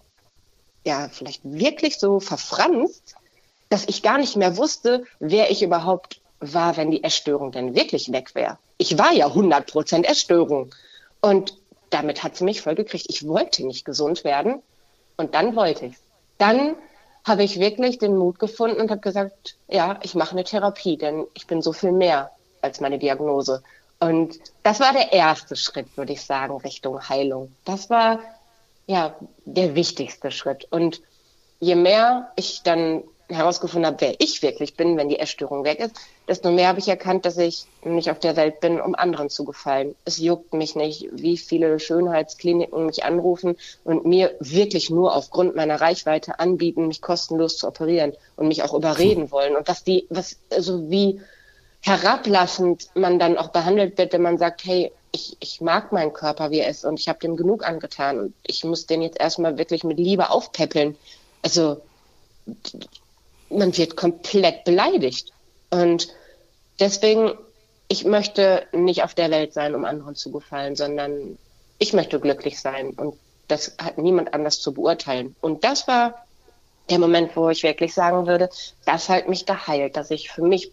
ja 0.85 1.09
vielleicht 1.09 1.41
wirklich 1.43 1.99
so 1.99 2.19
verfranst, 2.19 3.15
dass 3.69 3.85
ich 3.87 4.03
gar 4.03 4.17
nicht 4.17 4.35
mehr 4.35 4.57
wusste, 4.57 5.03
wer 5.19 5.51
ich 5.51 5.61
überhaupt 5.61 6.21
war, 6.39 6.77
wenn 6.77 6.91
die 6.91 7.03
Essstörung 7.03 7.51
denn 7.51 7.75
wirklich 7.75 8.11
weg 8.11 8.33
wäre. 8.33 8.57
Ich 8.77 8.97
war 8.97 9.11
ja 9.11 9.27
100 9.27 9.71
Prozent 9.71 10.07
Essstörung. 10.07 10.73
Und 11.21 11.55
damit 11.89 12.23
hat 12.23 12.35
sie 12.35 12.45
mich 12.45 12.61
voll 12.61 12.75
gekriegt. 12.75 13.05
Ich 13.09 13.27
wollte 13.27 13.65
nicht 13.65 13.85
gesund 13.85 14.23
werden. 14.23 14.61
Und 15.17 15.35
dann 15.35 15.55
wollte 15.55 15.87
ich 15.87 15.95
Dann 16.39 16.75
habe 17.25 17.43
ich 17.43 17.59
wirklich 17.59 17.99
den 17.99 18.17
Mut 18.17 18.39
gefunden 18.39 18.79
und 18.79 18.89
habe 18.89 19.01
gesagt, 19.01 19.57
ja, 19.67 19.99
ich 20.01 20.15
mache 20.15 20.31
eine 20.31 20.45
Therapie, 20.45 20.97
denn 20.97 21.27
ich 21.33 21.45
bin 21.45 21.61
so 21.61 21.73
viel 21.73 21.91
mehr 21.91 22.31
als 22.61 22.79
meine 22.79 22.97
Diagnose. 22.97 23.61
Und 23.99 24.39
das 24.63 24.79
war 24.79 24.93
der 24.93 25.11
erste 25.11 25.55
Schritt, 25.55 25.97
würde 25.97 26.13
ich 26.13 26.23
sagen, 26.23 26.57
Richtung 26.57 27.07
Heilung. 27.07 27.53
Das 27.65 27.89
war 27.89 28.19
ja 28.87 29.13
der 29.45 29.75
wichtigste 29.75 30.31
Schritt. 30.31 30.65
Und 30.71 31.01
je 31.59 31.75
mehr 31.75 32.31
ich 32.37 32.63
dann 32.63 33.03
herausgefunden 33.29 33.85
habe, 33.85 34.01
wer 34.01 34.15
ich 34.19 34.41
wirklich 34.41 34.75
bin, 34.75 34.97
wenn 34.97 35.07
die 35.07 35.19
Essstörung 35.19 35.63
weg 35.63 35.79
ist, 35.79 35.95
desto 36.27 36.51
mehr 36.51 36.67
habe 36.67 36.79
ich 36.79 36.87
erkannt, 36.87 37.25
dass 37.25 37.37
ich 37.37 37.65
nicht 37.83 38.09
auf 38.09 38.19
der 38.19 38.35
Welt 38.35 38.59
bin, 38.59 38.81
um 38.81 38.95
anderen 38.95 39.29
zu 39.29 39.45
gefallen. 39.45 39.95
Es 40.03 40.17
juckt 40.17 40.53
mich 40.53 40.75
nicht, 40.75 41.07
wie 41.11 41.37
viele 41.37 41.79
Schönheitskliniken 41.79 42.87
mich 42.87 43.03
anrufen 43.03 43.55
und 43.83 44.05
mir 44.05 44.35
wirklich 44.39 44.89
nur 44.89 45.15
aufgrund 45.15 45.55
meiner 45.55 45.79
Reichweite 45.79 46.39
anbieten, 46.39 46.87
mich 46.87 47.01
kostenlos 47.01 47.57
zu 47.57 47.67
operieren 47.67 48.13
und 48.35 48.47
mich 48.47 48.63
auch 48.63 48.73
überreden 48.73 49.31
wollen. 49.31 49.55
Und 49.55 49.67
was 49.67 49.83
die, 49.83 50.07
was, 50.09 50.37
also 50.51 50.89
wie 50.89 51.21
herablassend 51.81 52.89
man 52.95 53.19
dann 53.19 53.37
auch 53.37 53.49
behandelt 53.49 53.97
wird, 53.97 54.13
wenn 54.13 54.21
man 54.21 54.37
sagt, 54.37 54.65
hey, 54.65 54.91
ich, 55.11 55.37
ich 55.39 55.61
mag 55.61 55.91
meinen 55.91 56.13
Körper, 56.13 56.51
wie 56.51 56.59
er 56.59 56.69
ist 56.69 56.85
und 56.85 56.99
ich 56.99 57.07
habe 57.07 57.19
dem 57.19 57.35
genug 57.35 57.65
angetan 57.65 58.19
und 58.19 58.33
ich 58.45 58.63
muss 58.63 58.85
den 58.85 59.01
jetzt 59.01 59.19
erstmal 59.19 59.57
wirklich 59.57 59.83
mit 59.83 59.97
Liebe 59.97 60.29
aufpäppeln. 60.29 60.97
Also 61.41 61.81
man 63.49 63.75
wird 63.77 63.95
komplett 63.95 64.63
beleidigt. 64.63 65.31
Und 65.69 66.09
deswegen, 66.79 67.33
ich 67.87 68.05
möchte 68.05 68.65
nicht 68.71 69.03
auf 69.03 69.13
der 69.13 69.31
Welt 69.31 69.53
sein, 69.53 69.75
um 69.75 69.85
anderen 69.85 70.15
zu 70.15 70.31
gefallen, 70.31 70.75
sondern 70.75 71.37
ich 71.77 71.93
möchte 71.93 72.19
glücklich 72.19 72.59
sein. 72.59 72.91
Und 72.91 73.15
das 73.47 73.75
hat 73.81 73.97
niemand 73.97 74.33
anders 74.33 74.59
zu 74.59 74.73
beurteilen. 74.73 75.35
Und 75.41 75.63
das 75.63 75.87
war 75.87 76.25
der 76.89 76.99
Moment, 76.99 77.35
wo 77.35 77.49
ich 77.49 77.63
wirklich 77.63 77.93
sagen 77.93 78.27
würde, 78.27 78.49
das 78.85 79.09
hat 79.09 79.27
mich 79.27 79.45
geheilt, 79.45 79.95
dass 79.95 80.11
ich 80.11 80.29
für 80.31 80.43
mich 80.43 80.71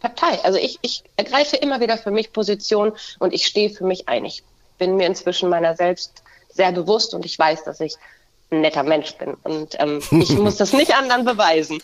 Partei, 0.00 0.42
also 0.42 0.58
ich, 0.58 0.80
ich 0.82 1.04
ergreife 1.16 1.56
immer 1.56 1.80
wieder 1.80 1.96
für 1.96 2.10
mich 2.10 2.32
Position 2.32 2.92
und 3.20 3.32
ich 3.32 3.46
stehe 3.46 3.70
für 3.70 3.84
mich 3.84 4.08
ein. 4.08 4.24
Ich 4.24 4.42
bin 4.76 4.96
mir 4.96 5.06
inzwischen 5.06 5.48
meiner 5.48 5.76
selbst 5.76 6.24
sehr 6.52 6.72
bewusst 6.72 7.14
und 7.14 7.24
ich 7.24 7.38
weiß, 7.38 7.62
dass 7.62 7.78
ich 7.78 7.94
ein 8.52 8.60
netter 8.60 8.82
Mensch 8.82 9.14
bin. 9.14 9.34
Und 9.42 9.76
ähm, 9.80 10.00
ich 10.10 10.36
muss 10.36 10.56
das 10.56 10.72
nicht 10.72 10.94
anderen 10.96 11.24
beweisen. 11.24 11.82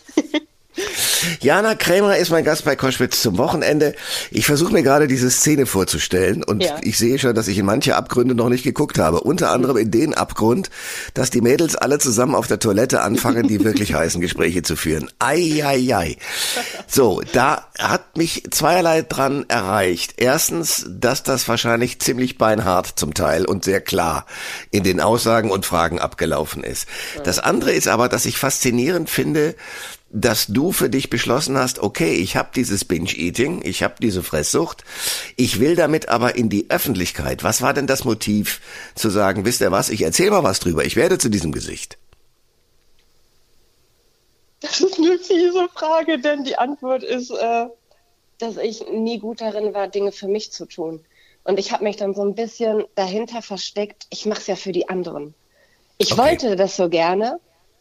Jana 1.41 1.75
Krämer 1.75 2.17
ist 2.17 2.29
mein 2.31 2.43
Gast 2.43 2.65
bei 2.65 2.75
Koschwitz 2.75 3.21
zum 3.21 3.37
Wochenende. 3.37 3.95
Ich 4.31 4.45
versuche 4.45 4.73
mir 4.73 4.83
gerade 4.83 5.07
diese 5.07 5.29
Szene 5.29 5.65
vorzustellen 5.65 6.43
und 6.43 6.63
ja. 6.63 6.77
ich 6.81 6.97
sehe 6.97 7.19
schon, 7.19 7.35
dass 7.35 7.47
ich 7.47 7.57
in 7.57 7.65
manche 7.65 7.95
Abgründe 7.95 8.35
noch 8.35 8.49
nicht 8.49 8.63
geguckt 8.63 8.97
habe. 8.99 9.21
Unter 9.21 9.51
anderem 9.51 9.77
in 9.77 9.91
den 9.91 10.13
Abgrund, 10.13 10.69
dass 11.13 11.29
die 11.29 11.41
Mädels 11.41 11.75
alle 11.75 11.99
zusammen 11.99 12.35
auf 12.35 12.47
der 12.47 12.59
Toilette 12.59 13.01
anfangen, 13.01 13.47
die 13.47 13.63
wirklich 13.63 13.93
heißen 13.93 14.21
Gespräche 14.21 14.63
zu 14.63 14.75
führen. 14.75 15.09
Ei, 15.19 15.61
ei, 15.63 15.95
ei. 15.95 16.17
So, 16.87 17.21
da 17.33 17.67
hat 17.77 18.17
mich 18.17 18.43
zweierlei 18.51 19.01
dran 19.01 19.45
erreicht. 19.47 20.15
Erstens, 20.17 20.85
dass 20.89 21.23
das 21.23 21.47
wahrscheinlich 21.47 21.99
ziemlich 21.99 22.37
beinhart 22.37 22.87
zum 22.95 23.13
Teil 23.13 23.45
und 23.45 23.63
sehr 23.63 23.81
klar 23.81 24.25
in 24.71 24.83
den 24.83 24.99
Aussagen 24.99 25.51
und 25.51 25.65
Fragen 25.65 25.99
abgelaufen 25.99 26.63
ist. 26.63 26.87
Das 27.23 27.39
andere 27.39 27.71
ist 27.71 27.87
aber, 27.87 28.09
dass 28.09 28.25
ich 28.25 28.37
faszinierend 28.37 29.09
finde, 29.09 29.55
dass 30.11 30.47
du 30.47 30.71
für 30.71 30.89
dich 30.89 31.09
beschlossen 31.09 31.57
hast, 31.57 31.79
okay, 31.79 32.13
ich 32.13 32.35
habe 32.35 32.49
dieses 32.55 32.85
Binge-Eating, 32.85 33.61
ich 33.63 33.83
habe 33.83 33.95
diese 34.01 34.23
Fresssucht, 34.23 34.83
ich 35.35 35.59
will 35.59 35.75
damit 35.75 36.09
aber 36.09 36.35
in 36.35 36.49
die 36.49 36.69
Öffentlichkeit. 36.69 37.43
Was 37.43 37.61
war 37.61 37.73
denn 37.73 37.87
das 37.87 38.05
Motiv 38.05 38.61
zu 38.95 39.09
sagen, 39.09 39.45
wisst 39.45 39.61
ihr 39.61 39.71
was, 39.71 39.89
ich 39.89 40.01
erzähle 40.01 40.31
mal 40.31 40.43
was 40.43 40.59
drüber, 40.59 40.83
ich 40.85 40.95
werde 40.95 41.17
zu 41.17 41.29
diesem 41.29 41.51
Gesicht? 41.51 41.97
Das 44.61 44.81
ist 44.81 44.97
eine 44.97 45.17
fiese 45.19 45.69
Frage, 45.73 46.19
denn 46.19 46.43
die 46.43 46.57
Antwort 46.57 47.03
ist, 47.03 47.31
äh, 47.31 47.67
dass 48.39 48.57
ich 48.57 48.85
nie 48.91 49.19
gut 49.19 49.41
darin 49.41 49.73
war, 49.73 49.87
Dinge 49.87 50.11
für 50.11 50.27
mich 50.27 50.51
zu 50.51 50.65
tun. 50.65 51.05
Und 51.43 51.59
ich 51.59 51.71
habe 51.71 51.83
mich 51.83 51.95
dann 51.95 52.13
so 52.13 52.21
ein 52.21 52.35
bisschen 52.35 52.83
dahinter 52.95 53.41
versteckt, 53.41 54.05
ich 54.09 54.25
mache 54.25 54.41
es 54.41 54.47
ja 54.47 54.55
für 54.55 54.71
die 54.71 54.89
anderen. 54.89 55.33
Ich 55.97 56.13
okay. 56.13 56.21
wollte 56.21 56.55
das 56.55 56.75
so 56.75 56.89
gerne, 56.89 57.39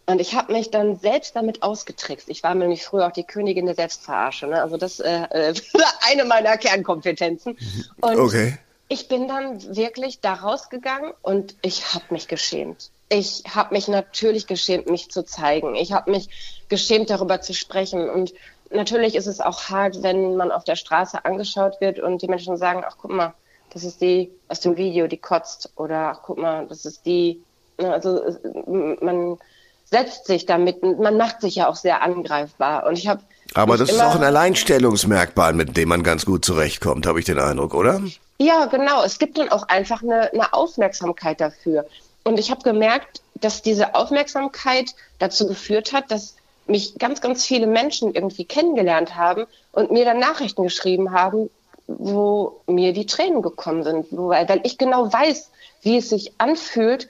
und 0.09 0.23
ich 0.23 0.35
habe 0.35 0.55
mich 0.55 0.71
dann 0.71 0.99
selbst 0.99 1.37
damit 1.37 1.63
ausgetrickst. 1.63 2.31
Ich 2.31 2.43
war 2.43 2.55
nämlich 2.55 2.83
früher 2.83 3.07
auch 3.07 3.13
die 3.13 3.25
Königin 3.25 3.67
der 3.67 3.75
Selbstverarsche. 3.75 4.47
Ne? 4.47 4.63
Also 4.63 4.79
das 4.79 5.01
äh, 5.01 5.25
äh 5.31 5.55
eine 6.11 6.25
meiner 6.25 6.57
Kernkompetenzen. 6.57 7.59
Und 8.01 8.19
okay. 8.19 8.57
ich 8.89 9.09
bin 9.09 9.29
dann 9.29 9.77
wirklich 9.77 10.21
da 10.21 10.33
rausgegangen 10.33 11.13
und 11.21 11.57
ich 11.61 11.93
habe 11.93 12.07
mich 12.09 12.27
geschämt. 12.27 12.91
Ich 13.11 13.43
habe 13.55 13.75
mich 13.75 13.87
natürlich 13.87 14.47
geschämt, 14.47 14.89
mich 14.89 15.11
zu 15.11 15.27
zeigen. 15.27 15.75
Ich 15.75 15.93
habe 15.93 16.11
mich 16.11 16.31
geschämt, 16.71 17.11
darüber 17.11 17.43
zu 17.43 17.53
sprechen. 17.53 18.09
Und 18.09 18.33
natürlich 18.71 19.15
ist 19.15 19.27
es 19.27 19.43
auch 19.43 19.69
hart, 19.69 20.03
wenn 20.03 20.37
man 20.37 20.51
auf 20.51 20.65
der 20.65 20.77
Straße 20.77 21.23
angeschaut 21.27 21.83
wird 21.83 22.01
und 22.01 22.23
die 22.23 22.29
Menschen 22.29 22.57
sagen, 22.57 22.83
ach 22.83 22.97
guck 22.99 23.11
mal, 23.11 23.35
das 23.75 23.85
ist 23.85 24.01
die 24.01 24.33
aus 24.49 24.61
dem 24.61 24.79
Video, 24.79 25.07
die 25.07 25.19
kotzt. 25.19 25.71
Oder 25.77 26.13
ach 26.13 26.23
guck 26.23 26.39
mal, 26.39 26.67
das 26.67 26.87
ist 26.87 27.05
die. 27.05 27.43
Ne? 27.77 27.93
Also 27.93 28.23
man 29.03 29.37
setzt 29.91 30.27
sich 30.27 30.47
damit, 30.47 30.83
man 30.83 31.17
macht 31.17 31.41
sich 31.41 31.57
ja 31.57 31.69
auch 31.69 31.77
sehr 31.77 32.03
angreifbar. 32.03 32.87
Und 32.87 32.99
ich 32.99 33.09
habe 33.09 33.23
aber 33.55 33.79
das 33.79 33.91
ist 33.91 34.01
auch 34.01 34.15
ein 34.15 34.23
Alleinstellungsmerkmal, 34.23 35.55
mit 35.55 35.77
dem 35.77 35.89
man 35.89 36.03
ganz 36.03 36.27
gut 36.27 36.45
zurechtkommt, 36.45 37.07
habe 37.07 37.19
ich 37.19 37.25
den 37.25 37.39
Eindruck, 37.39 37.75
oder? 37.75 38.03
Ja, 38.39 38.67
genau. 38.67 39.03
Es 39.03 39.19
gibt 39.19 39.39
dann 39.39 39.49
auch 39.49 39.69
einfach 39.69 40.03
eine, 40.03 40.31
eine 40.33 40.53
Aufmerksamkeit 40.53 41.41
dafür. 41.41 41.87
Und 42.25 42.39
ich 42.39 42.51
habe 42.51 42.63
gemerkt, 42.63 43.23
dass 43.41 43.63
diese 43.63 43.95
Aufmerksamkeit 43.95 44.95
dazu 45.19 45.47
geführt 45.47 45.93
hat, 45.93 46.11
dass 46.11 46.35
mich 46.67 46.99
ganz, 46.99 47.23
ganz 47.23 47.47
viele 47.47 47.67
Menschen 47.67 48.15
irgendwie 48.15 48.45
kennengelernt 48.45 49.17
haben 49.17 49.47
und 49.73 49.91
mir 49.91 50.05
dann 50.05 50.19
Nachrichten 50.19 50.65
geschrieben 50.65 51.13
haben, 51.13 51.49
wo 51.87 52.61
mir 52.67 52.93
die 52.93 53.07
Tränen 53.07 53.41
gekommen 53.41 53.83
sind, 53.83 54.07
weil, 54.11 54.47
weil 54.49 54.61
ich 54.65 54.77
genau 54.77 55.11
weiß, 55.11 55.51
wie 55.83 55.97
es 55.97 56.11
sich 56.11 56.33
anfühlt, 56.37 57.09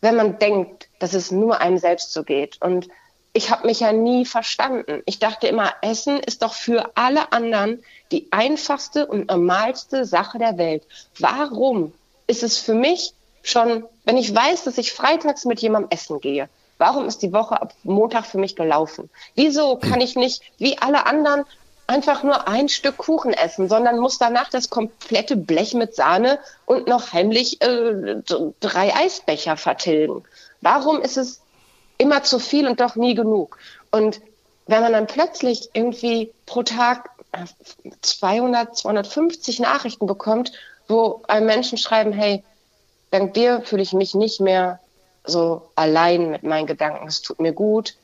wenn 0.00 0.16
man 0.16 0.38
denkt, 0.38 0.88
dass 0.98 1.14
es 1.14 1.30
nur 1.30 1.60
einem 1.60 1.78
selbst 1.78 2.12
so 2.12 2.22
geht. 2.22 2.60
Und 2.60 2.88
ich 3.32 3.50
habe 3.50 3.66
mich 3.66 3.80
ja 3.80 3.92
nie 3.92 4.24
verstanden. 4.24 5.02
Ich 5.04 5.18
dachte 5.18 5.46
immer, 5.46 5.74
Essen 5.82 6.18
ist 6.20 6.42
doch 6.42 6.54
für 6.54 6.90
alle 6.94 7.32
anderen 7.32 7.82
die 8.10 8.28
einfachste 8.30 9.06
und 9.06 9.28
normalste 9.28 10.04
Sache 10.04 10.38
der 10.38 10.56
Welt. 10.58 10.84
Warum 11.18 11.92
ist 12.26 12.42
es 12.42 12.58
für 12.58 12.74
mich 12.74 13.12
schon, 13.42 13.84
wenn 14.04 14.16
ich 14.16 14.34
weiß, 14.34 14.64
dass 14.64 14.78
ich 14.78 14.92
freitags 14.92 15.44
mit 15.44 15.60
jemandem 15.60 15.90
essen 15.90 16.20
gehe, 16.20 16.48
warum 16.78 17.06
ist 17.06 17.22
die 17.22 17.32
Woche 17.32 17.60
ab 17.60 17.74
Montag 17.84 18.26
für 18.26 18.38
mich 18.38 18.56
gelaufen? 18.56 19.10
Wieso 19.34 19.76
kann 19.76 20.00
ich 20.00 20.16
nicht 20.16 20.42
wie 20.58 20.78
alle 20.78 21.06
anderen 21.06 21.44
einfach 21.86 22.22
nur 22.22 22.48
ein 22.48 22.68
Stück 22.68 22.96
Kuchen 22.98 23.32
essen, 23.32 23.68
sondern 23.68 23.98
muss 23.98 24.18
danach 24.18 24.50
das 24.50 24.70
komplette 24.70 25.36
Blech 25.36 25.74
mit 25.74 25.94
Sahne 25.94 26.38
und 26.64 26.88
noch 26.88 27.12
heimlich 27.12 27.62
äh, 27.62 28.16
drei 28.60 28.94
Eisbecher 28.94 29.56
vertilgen. 29.56 30.24
Warum 30.60 31.00
ist 31.00 31.16
es 31.16 31.40
immer 31.98 32.22
zu 32.22 32.38
viel 32.38 32.66
und 32.66 32.80
doch 32.80 32.96
nie 32.96 33.14
genug? 33.14 33.58
Und 33.90 34.20
wenn 34.66 34.82
man 34.82 34.92
dann 34.92 35.06
plötzlich 35.06 35.70
irgendwie 35.74 36.32
pro 36.44 36.62
Tag 36.62 37.10
200, 38.00 38.68
äh, 38.68 38.72
250 38.72 39.60
Nachrichten 39.60 40.06
bekommt, 40.06 40.52
wo 40.88 41.22
einem 41.28 41.46
Menschen 41.46 41.78
schreiben, 41.78 42.12
hey, 42.12 42.42
dank 43.10 43.34
dir 43.34 43.62
fühle 43.62 43.82
ich 43.82 43.92
mich 43.92 44.14
nicht 44.14 44.40
mehr 44.40 44.80
so 45.24 45.70
allein 45.74 46.30
mit 46.30 46.42
meinen 46.42 46.66
Gedanken, 46.66 47.06
es 47.06 47.22
tut 47.22 47.40
mir 47.40 47.52
gut, 47.52 47.94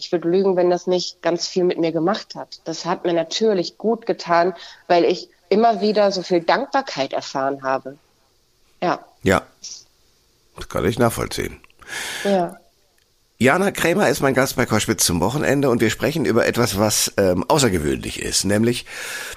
ich 0.00 0.12
würde 0.12 0.28
lügen, 0.28 0.56
wenn 0.56 0.70
das 0.70 0.86
nicht 0.86 1.22
ganz 1.22 1.46
viel 1.46 1.64
mit 1.64 1.78
mir 1.78 1.92
gemacht 1.92 2.34
hat. 2.34 2.60
Das 2.64 2.84
hat 2.84 3.04
mir 3.04 3.12
natürlich 3.12 3.78
gut 3.78 4.06
getan, 4.06 4.54
weil 4.88 5.04
ich 5.04 5.28
immer 5.48 5.80
wieder 5.80 6.10
so 6.12 6.22
viel 6.22 6.40
Dankbarkeit 6.40 7.12
erfahren 7.12 7.62
habe. 7.62 7.98
Ja. 8.82 9.04
Ja. 9.22 9.42
Das 10.56 10.68
kann 10.68 10.84
ich 10.84 10.98
nachvollziehen. 10.98 11.60
Ja. 12.24 12.58
Jana 13.42 13.70
Krämer 13.70 14.06
ist 14.10 14.20
mein 14.20 14.34
Gast 14.34 14.56
bei 14.56 14.66
Koschwitz 14.66 15.06
zum 15.06 15.20
Wochenende 15.20 15.70
und 15.70 15.80
wir 15.80 15.88
sprechen 15.88 16.26
über 16.26 16.46
etwas, 16.46 16.78
was 16.78 17.10
ähm, 17.16 17.42
außergewöhnlich 17.48 18.20
ist, 18.20 18.44
nämlich 18.44 18.84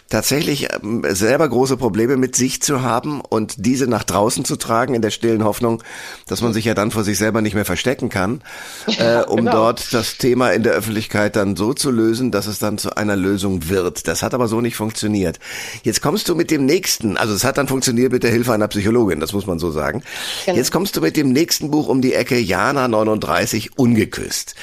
tatsächlich 0.10 0.68
ähm, 0.74 1.06
selber 1.08 1.48
große 1.48 1.78
Probleme 1.78 2.18
mit 2.18 2.36
sich 2.36 2.62
zu 2.62 2.82
haben 2.82 3.22
und 3.22 3.66
diese 3.66 3.88
nach 3.88 4.04
draußen 4.04 4.44
zu 4.44 4.58
tragen 4.58 4.94
in 4.94 5.02
der 5.02 5.10
stillen 5.10 5.46
Hoffnung, 5.46 5.82
dass 6.28 6.42
man 6.42 6.52
sich 6.52 6.66
ja 6.66 6.74
dann 6.74 6.92
vor 6.92 7.06
sich 7.06 7.18
selber 7.18 7.40
nicht 7.40 7.54
mehr 7.54 7.64
verstecken 7.64 8.10
kann, 8.10 8.42
äh, 8.98 9.22
um 9.22 9.38
genau. 9.38 9.54
dort 9.54 9.94
das 9.94 10.18
Thema 10.18 10.50
in 10.50 10.64
der 10.64 10.74
Öffentlichkeit 10.74 11.38
dann 11.38 11.56
so 11.56 11.74
zu 11.74 11.90
lösen, 11.90 12.30
dass 12.30 12.48
es 12.48 12.60
dann 12.60 12.78
zu 12.78 12.98
einer 12.98 13.16
Lösung 13.16 13.70
wird. 13.70 14.10
Das 14.10 14.22
hat 14.22 14.34
aber 14.34 14.50
so 14.50 14.60
nicht 14.60 14.76
funktioniert. 14.76 15.40
Jetzt 15.84 16.02
kommst 16.02 16.28
du 16.28 16.36
mit 16.36 16.52
dem 16.52 16.66
nächsten, 16.66 17.16
also 17.16 17.34
es 17.34 17.46
hat 17.46 17.58
dann 17.58 17.70
funktioniert 17.70 18.12
mit 18.12 18.24
der 18.24 18.32
Hilfe 18.32 18.52
einer 18.52 18.68
Psychologin, 18.68 19.22
das 19.22 19.32
muss 19.32 19.48
man 19.48 19.60
so 19.60 19.72
sagen. 19.72 20.04
Genau. 20.46 20.58
Jetzt 20.58 20.74
kommst 20.74 20.98
du 20.98 21.00
mit 21.00 21.16
dem 21.16 21.32
nächsten 21.32 21.72
Buch 21.72 21.88
um 21.88 22.02
die 22.02 22.14
Ecke, 22.14 22.38
Jana 22.38 22.90
39, 22.90 23.72
ungeküsst. 23.94 24.56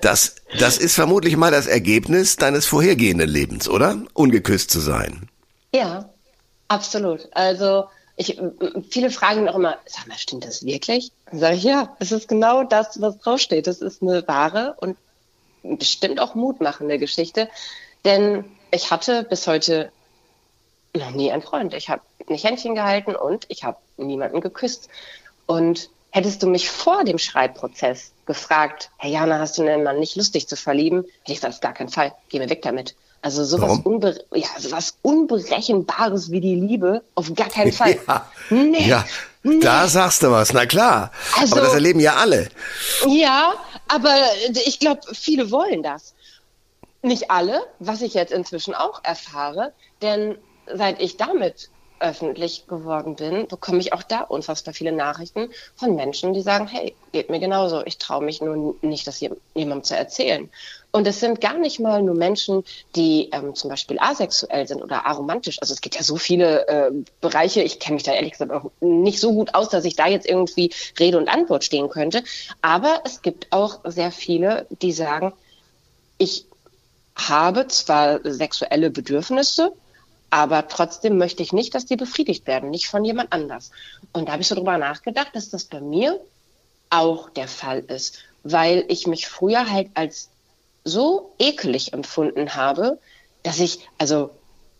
Das, 0.00 0.36
das 0.58 0.78
ist 0.78 0.94
vermutlich 0.94 1.36
mal 1.36 1.50
das 1.50 1.66
Ergebnis 1.66 2.36
deines 2.36 2.66
vorhergehenden 2.66 3.28
Lebens, 3.28 3.68
oder? 3.68 4.02
Ungeküsst 4.14 4.70
zu 4.70 4.80
sein. 4.80 5.28
Ja, 5.74 6.08
absolut. 6.68 7.28
Also 7.32 7.84
ich, 8.16 8.40
viele 8.90 9.10
fragen 9.10 9.48
auch 9.48 9.56
immer, 9.56 9.76
sag 9.86 10.08
mal, 10.08 10.16
stimmt 10.16 10.44
das 10.44 10.64
wirklich? 10.64 11.12
Dann 11.30 11.38
sage 11.38 11.56
ich, 11.56 11.64
ja, 11.64 11.94
es 11.98 12.12
ist 12.12 12.28
genau 12.28 12.64
das, 12.64 13.00
was 13.00 13.18
draufsteht. 13.18 13.66
Das 13.66 13.82
ist 13.82 14.02
eine 14.02 14.26
wahre 14.26 14.74
und 14.78 14.96
bestimmt 15.62 16.18
auch 16.18 16.34
mutmachende 16.34 16.98
Geschichte. 16.98 17.48
Denn 18.04 18.44
ich 18.70 18.90
hatte 18.90 19.22
bis 19.22 19.46
heute 19.46 19.92
noch 20.96 21.10
nie 21.10 21.30
einen 21.30 21.42
Freund. 21.42 21.74
Ich 21.74 21.90
habe 21.90 22.02
nicht 22.28 22.44
Händchen 22.44 22.74
gehalten 22.74 23.14
und 23.14 23.44
ich 23.48 23.64
habe 23.64 23.76
niemanden 23.98 24.40
geküsst. 24.40 24.88
Und 25.46 25.90
hättest 26.10 26.42
du 26.42 26.46
mich 26.46 26.70
vor 26.70 27.04
dem 27.04 27.18
Schreibprozess 27.18 28.11
gefragt, 28.26 28.90
hey 28.98 29.12
Jana, 29.12 29.38
hast 29.38 29.58
du 29.58 29.62
denn 29.64 29.82
mal 29.82 29.98
nicht 29.98 30.16
lustig 30.16 30.48
zu 30.48 30.56
verlieben? 30.56 31.04
Hätte 31.22 31.32
ich 31.32 31.36
gesagt, 31.36 31.54
auf 31.54 31.60
gar 31.60 31.74
keinen 31.74 31.88
Fall, 31.88 32.12
geh 32.28 32.38
mir 32.38 32.48
weg 32.48 32.62
damit. 32.62 32.94
Also 33.20 33.44
sowas, 33.44 33.78
unbe 33.84 34.24
ja, 34.34 34.48
sowas 34.58 34.96
Unberechenbares 35.02 36.32
wie 36.32 36.40
die 36.40 36.56
Liebe, 36.56 37.02
auf 37.14 37.32
gar 37.34 37.48
keinen 37.48 37.72
Fall. 37.72 37.98
Ja, 38.06 38.26
nee, 38.50 38.88
ja. 38.88 39.04
Nee. 39.44 39.60
da 39.60 39.88
sagst 39.88 40.22
du 40.22 40.30
was, 40.30 40.52
na 40.52 40.66
klar. 40.66 41.10
Also, 41.38 41.56
aber 41.56 41.64
das 41.64 41.74
erleben 41.74 42.00
ja 42.00 42.14
alle. 42.16 42.48
Ja, 43.06 43.54
aber 43.88 44.14
ich 44.66 44.78
glaube, 44.78 45.00
viele 45.12 45.50
wollen 45.50 45.82
das. 45.82 46.14
Nicht 47.02 47.30
alle, 47.30 47.60
was 47.80 48.02
ich 48.02 48.14
jetzt 48.14 48.32
inzwischen 48.32 48.74
auch 48.74 49.02
erfahre, 49.04 49.72
denn 50.00 50.36
seit 50.72 51.00
ich 51.00 51.16
damit 51.16 51.70
öffentlich 52.02 52.66
geworden 52.66 53.16
bin, 53.16 53.46
bekomme 53.46 53.78
ich 53.78 53.92
auch 53.92 54.02
da 54.02 54.20
unfassbar 54.20 54.74
viele 54.74 54.92
Nachrichten 54.92 55.48
von 55.76 55.94
Menschen, 55.94 56.34
die 56.34 56.42
sagen, 56.42 56.66
hey, 56.66 56.94
geht 57.12 57.30
mir 57.30 57.40
genauso, 57.40 57.82
ich 57.86 57.98
traue 57.98 58.24
mich 58.24 58.40
nur 58.40 58.74
nicht, 58.82 59.06
das 59.06 59.20
jemandem 59.20 59.84
zu 59.84 59.96
erzählen. 59.96 60.50
Und 60.90 61.06
es 61.06 61.20
sind 61.20 61.40
gar 61.40 61.56
nicht 61.56 61.80
mal 61.80 62.02
nur 62.02 62.14
Menschen, 62.14 62.64
die 62.94 63.30
ähm, 63.32 63.54
zum 63.54 63.70
Beispiel 63.70 63.98
asexuell 63.98 64.68
sind 64.68 64.82
oder 64.82 65.06
aromantisch. 65.06 65.56
Also 65.62 65.72
es 65.72 65.80
gibt 65.80 65.94
ja 65.94 66.02
so 66.02 66.16
viele 66.16 66.68
äh, 66.68 66.90
Bereiche. 67.22 67.62
Ich 67.62 67.78
kenne 67.80 67.94
mich 67.94 68.02
da 68.02 68.12
ehrlich 68.12 68.32
gesagt 68.32 68.52
auch 68.52 68.70
nicht 68.80 69.18
so 69.18 69.32
gut 69.32 69.54
aus, 69.54 69.70
dass 69.70 69.86
ich 69.86 69.96
da 69.96 70.06
jetzt 70.06 70.28
irgendwie 70.28 70.70
Rede 70.98 71.16
und 71.16 71.28
Antwort 71.28 71.64
stehen 71.64 71.88
könnte. 71.88 72.22
Aber 72.60 73.00
es 73.04 73.22
gibt 73.22 73.46
auch 73.52 73.80
sehr 73.84 74.12
viele, 74.12 74.66
die 74.82 74.92
sagen, 74.92 75.32
ich 76.18 76.44
habe 77.16 77.68
zwar 77.68 78.20
sexuelle 78.24 78.90
Bedürfnisse, 78.90 79.72
aber 80.32 80.66
trotzdem 80.66 81.18
möchte 81.18 81.42
ich 81.42 81.52
nicht, 81.52 81.74
dass 81.74 81.84
die 81.84 81.96
befriedigt 81.96 82.46
werden, 82.46 82.70
nicht 82.70 82.88
von 82.88 83.04
jemand 83.04 83.34
anders. 83.34 83.70
Und 84.14 84.26
da 84.26 84.32
habe 84.32 84.40
ich 84.40 84.48
so 84.48 84.54
drüber 84.54 84.78
nachgedacht, 84.78 85.28
dass 85.34 85.50
das 85.50 85.66
bei 85.66 85.78
mir 85.82 86.18
auch 86.88 87.28
der 87.28 87.48
Fall 87.48 87.80
ist, 87.80 88.20
weil 88.42 88.86
ich 88.88 89.06
mich 89.06 89.28
früher 89.28 89.70
halt 89.70 89.90
als 89.92 90.30
so 90.84 91.34
ekelig 91.38 91.92
empfunden 91.92 92.54
habe, 92.54 92.98
dass 93.42 93.60
ich, 93.60 93.86
also 93.98 94.30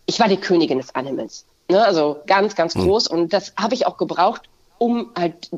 ich 0.07 0.19
war 0.19 0.27
die 0.27 0.37
Königin 0.37 0.79
des 0.79 0.95
Animals. 0.95 1.45
Ne? 1.69 1.85
Also 1.85 2.21
ganz, 2.25 2.55
ganz 2.55 2.73
hm. 2.73 2.85
groß. 2.85 3.05
Und 3.05 3.31
das 3.31 3.53
habe 3.55 3.75
ich 3.75 3.85
auch 3.85 3.97
gebraucht, 3.97 4.49
um 4.79 5.11
halt 5.15 5.51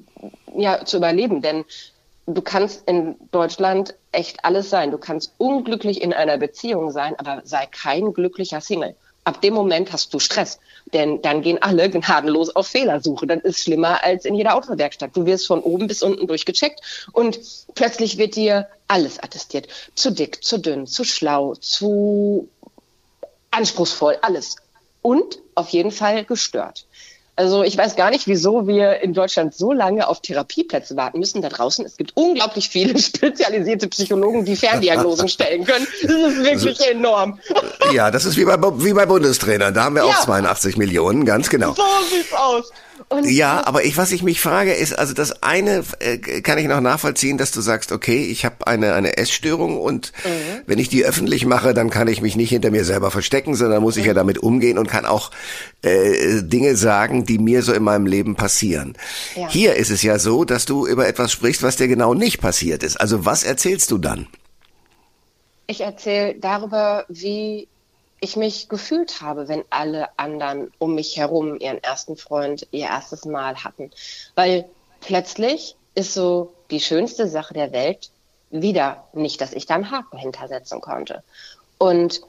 ja 0.58 0.84
zu 0.84 0.98
überleben. 0.98 1.42
Denn 1.42 1.64
du 2.26 2.42
kannst 2.42 2.86
in 2.86 3.16
Deutschland 3.32 3.96
echt 4.12 4.44
alles 4.44 4.70
sein. 4.70 4.92
Du 4.92 4.98
kannst 4.98 5.32
unglücklich 5.38 6.02
in 6.02 6.12
einer 6.12 6.38
Beziehung 6.38 6.92
sein, 6.92 7.18
aber 7.18 7.44
sei 7.46 7.66
kein 7.66 8.12
glücklicher 8.14 8.60
Single 8.60 8.94
ab 9.26 9.42
dem 9.42 9.54
Moment 9.54 9.92
hast 9.92 10.14
du 10.14 10.20
Stress. 10.20 10.60
Denn 10.94 11.22
dann 11.22 11.42
gehen 11.42 11.62
alle 11.62 11.90
gnadenlos 11.90 12.56
auf 12.56 12.68
Fehlersuche. 12.68 13.28
Das 13.28 13.44
ist 13.44 13.60
schlimmer 13.60 14.04
als 14.04 14.24
in 14.24 14.36
jeder 14.36 14.56
Autowerkstatt. 14.56 15.12
Du 15.16 15.26
wirst 15.26 15.48
von 15.48 15.60
oben 15.60 15.88
bis 15.88 16.02
unten 16.02 16.28
durchgecheckt 16.28 17.08
und 17.12 17.40
plötzlich 17.74 18.18
wird 18.18 18.36
dir 18.36 18.68
alles 18.88 19.20
attestiert. 19.20 19.68
Zu 19.96 20.12
dick, 20.12 20.44
zu 20.44 20.60
dünn, 20.60 20.88
zu 20.88 21.04
schlau, 21.04 21.56
zu 21.56 22.48
anspruchsvoll, 23.52 24.18
alles. 24.22 24.58
Und 25.02 25.40
auf 25.56 25.70
jeden 25.70 25.92
Fall 25.92 26.26
gestört. 26.26 26.86
Also 27.38 27.64
ich 27.64 27.78
weiß 27.78 27.98
gar 27.98 28.12
nicht, 28.12 28.28
wieso 28.28 28.66
wir 28.66 29.02
in 29.02 29.14
Deutschland 29.14 29.54
so 29.54 29.74
lange 29.74 30.08
auf 30.08 30.22
Therapieplätze 30.22 30.96
warten 30.96 31.20
müssen. 31.20 31.42
Da 31.42 31.50
draußen, 31.50 31.86
es 31.86 31.98
gibt 31.98 32.12
unglaublich 32.16 32.70
viele 32.70 32.98
spezialisierte 33.02 33.90
Psychologen, 33.90 34.46
die 34.46 34.56
Ferndiagnosen 34.56 35.28
stellen 35.28 35.66
können. 35.66 35.86
Das 36.02 36.12
ist 36.12 36.44
wirklich 36.44 36.80
also, 36.80 36.92
enorm. 36.92 37.40
Ja, 37.94 38.10
das 38.10 38.24
ist 38.24 38.38
wie 38.38 38.46
bei, 38.46 38.58
wie 38.58 38.94
bei 38.94 39.06
Bundestrainern. 39.06 39.74
Da 39.74 39.84
haben 39.84 39.96
wir 39.96 40.06
ja. 40.06 40.10
auch 40.10 40.20
82 40.22 40.78
Millionen, 40.78 41.26
ganz 41.26 41.50
genau. 41.50 41.74
So 41.74 41.84
sieht's 42.10 42.34
aus. 42.34 42.72
Und 43.10 43.30
ja, 43.30 43.66
aber 43.66 43.84
ich, 43.84 43.98
was 43.98 44.12
ich 44.12 44.24
mich 44.24 44.40
frage, 44.40 44.74
ist, 44.74 44.98
also 44.98 45.14
das 45.14 45.44
eine 45.44 45.84
äh, 46.00 46.18
kann 46.18 46.58
ich 46.58 46.68
noch 46.68 46.80
nachvollziehen, 46.80 47.38
dass 47.38 47.52
du 47.52 47.62
sagst, 47.62 47.92
okay, 47.92 48.24
ich 48.24 48.46
habe 48.46 48.66
eine, 48.68 48.94
eine 48.94 49.18
Essstörung 49.18 49.80
und 49.80 50.14
mhm. 50.24 50.62
wenn 50.66 50.80
ich 50.80 50.90
die 50.90 51.06
öffentlich 51.06 51.46
mache, 51.46 51.74
dann 51.74 51.90
kann 51.90 52.08
ich 52.08 52.22
mich 52.22 52.36
nicht 52.36 52.50
hinter 52.50 52.72
mir 52.72 52.86
selber 52.86 53.12
verstecken, 53.12 53.56
sondern 53.56 53.82
muss 53.82 53.98
ich 53.98 54.04
mhm. 54.04 54.08
ja 54.08 54.14
damit 54.14 54.38
umgehen 54.40 54.78
und 54.78 54.88
kann 54.88 55.06
auch 55.06 55.32
äh, 55.82 56.42
Dinge 56.42 56.76
sagen, 56.78 57.26
die 57.26 57.38
mir 57.38 57.64
so 57.64 57.74
in 57.74 57.84
meinem 57.84 58.06
Leben 58.06 58.36
passieren. 58.36 58.98
Ja. 59.36 59.50
Hier 59.50 59.76
ist 59.76 59.92
es 59.92 60.02
ja 60.02 60.18
so, 60.18 60.46
dass 60.46 60.66
du 60.66 60.88
über 60.88 61.08
etwas 61.08 61.32
sprichst, 61.32 61.64
was 61.64 61.76
dir 61.76 61.88
genau 61.88 62.14
nicht 62.14 62.40
passiert 62.40 62.82
ist. 62.82 62.96
Also 62.96 63.26
was 63.26 63.44
erzählst 63.44 63.92
du 63.92 63.98
dann? 63.98 64.28
Ich 65.68 65.82
erzähle 65.82 66.36
darüber, 66.36 67.06
wie 67.10 67.68
ich 68.20 68.36
mich 68.36 68.70
gefühlt 68.70 69.22
habe, 69.22 69.48
wenn 69.48 69.64
alle 69.70 70.08
anderen 70.18 70.72
um 70.80 70.96
mich 70.96 71.18
herum 71.18 71.60
ihren 71.60 71.84
ersten 71.84 72.18
Freund 72.18 72.68
ihr 72.72 72.86
erstes 72.88 73.26
Mal 73.26 73.64
hatten. 73.64 73.92
Weil 74.36 74.66
plötzlich 75.02 75.76
ist 75.96 76.14
so 76.14 76.54
die 76.72 76.80
schönste 76.80 77.28
Sache 77.28 77.54
der 77.54 77.72
Welt 77.72 78.10
wieder 78.50 79.08
nicht, 79.14 79.42
dass 79.42 79.54
ich 79.54 79.66
da 79.66 79.76
einen 79.76 79.92
Haken 79.92 80.18
hintersetzen 80.18 80.82
konnte. 80.82 81.24
Und 81.78 82.22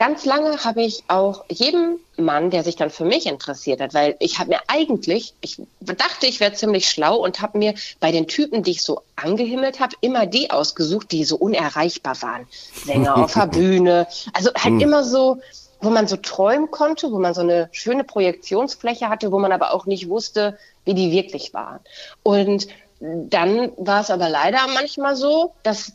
ganz 0.00 0.24
lange 0.24 0.64
habe 0.64 0.82
ich 0.82 1.04
auch 1.08 1.44
jedem 1.50 1.98
Mann, 2.16 2.48
der 2.48 2.64
sich 2.64 2.74
dann 2.74 2.88
für 2.88 3.04
mich 3.04 3.26
interessiert 3.26 3.82
hat, 3.82 3.92
weil 3.92 4.16
ich 4.18 4.38
habe 4.38 4.48
mir 4.48 4.60
eigentlich, 4.66 5.34
ich 5.42 5.60
dachte, 5.80 6.26
ich 6.26 6.40
wäre 6.40 6.54
ziemlich 6.54 6.88
schlau 6.88 7.16
und 7.16 7.42
habe 7.42 7.58
mir 7.58 7.74
bei 8.00 8.10
den 8.10 8.26
Typen, 8.26 8.62
die 8.62 8.70
ich 8.70 8.82
so 8.82 9.02
angehimmelt 9.14 9.78
habe, 9.78 9.94
immer 10.00 10.24
die 10.24 10.50
ausgesucht, 10.50 11.12
die 11.12 11.24
so 11.24 11.36
unerreichbar 11.36 12.20
waren. 12.22 12.46
Sänger 12.86 13.18
auf 13.18 13.34
der 13.34 13.46
Bühne, 13.58 14.06
also 14.32 14.50
halt 14.54 14.72
hm. 14.72 14.80
immer 14.80 15.04
so, 15.04 15.38
wo 15.82 15.90
man 15.90 16.08
so 16.08 16.16
träumen 16.16 16.70
konnte, 16.70 17.12
wo 17.12 17.18
man 17.18 17.34
so 17.34 17.42
eine 17.42 17.68
schöne 17.70 18.02
Projektionsfläche 18.02 19.10
hatte, 19.10 19.30
wo 19.32 19.38
man 19.38 19.52
aber 19.52 19.74
auch 19.74 19.84
nicht 19.84 20.08
wusste, 20.08 20.56
wie 20.86 20.94
die 20.94 21.12
wirklich 21.12 21.52
waren. 21.52 21.80
Und 22.22 22.68
dann 23.00 23.72
war 23.76 24.00
es 24.00 24.10
aber 24.10 24.30
leider 24.30 24.60
manchmal 24.74 25.14
so, 25.14 25.52
dass 25.62 25.92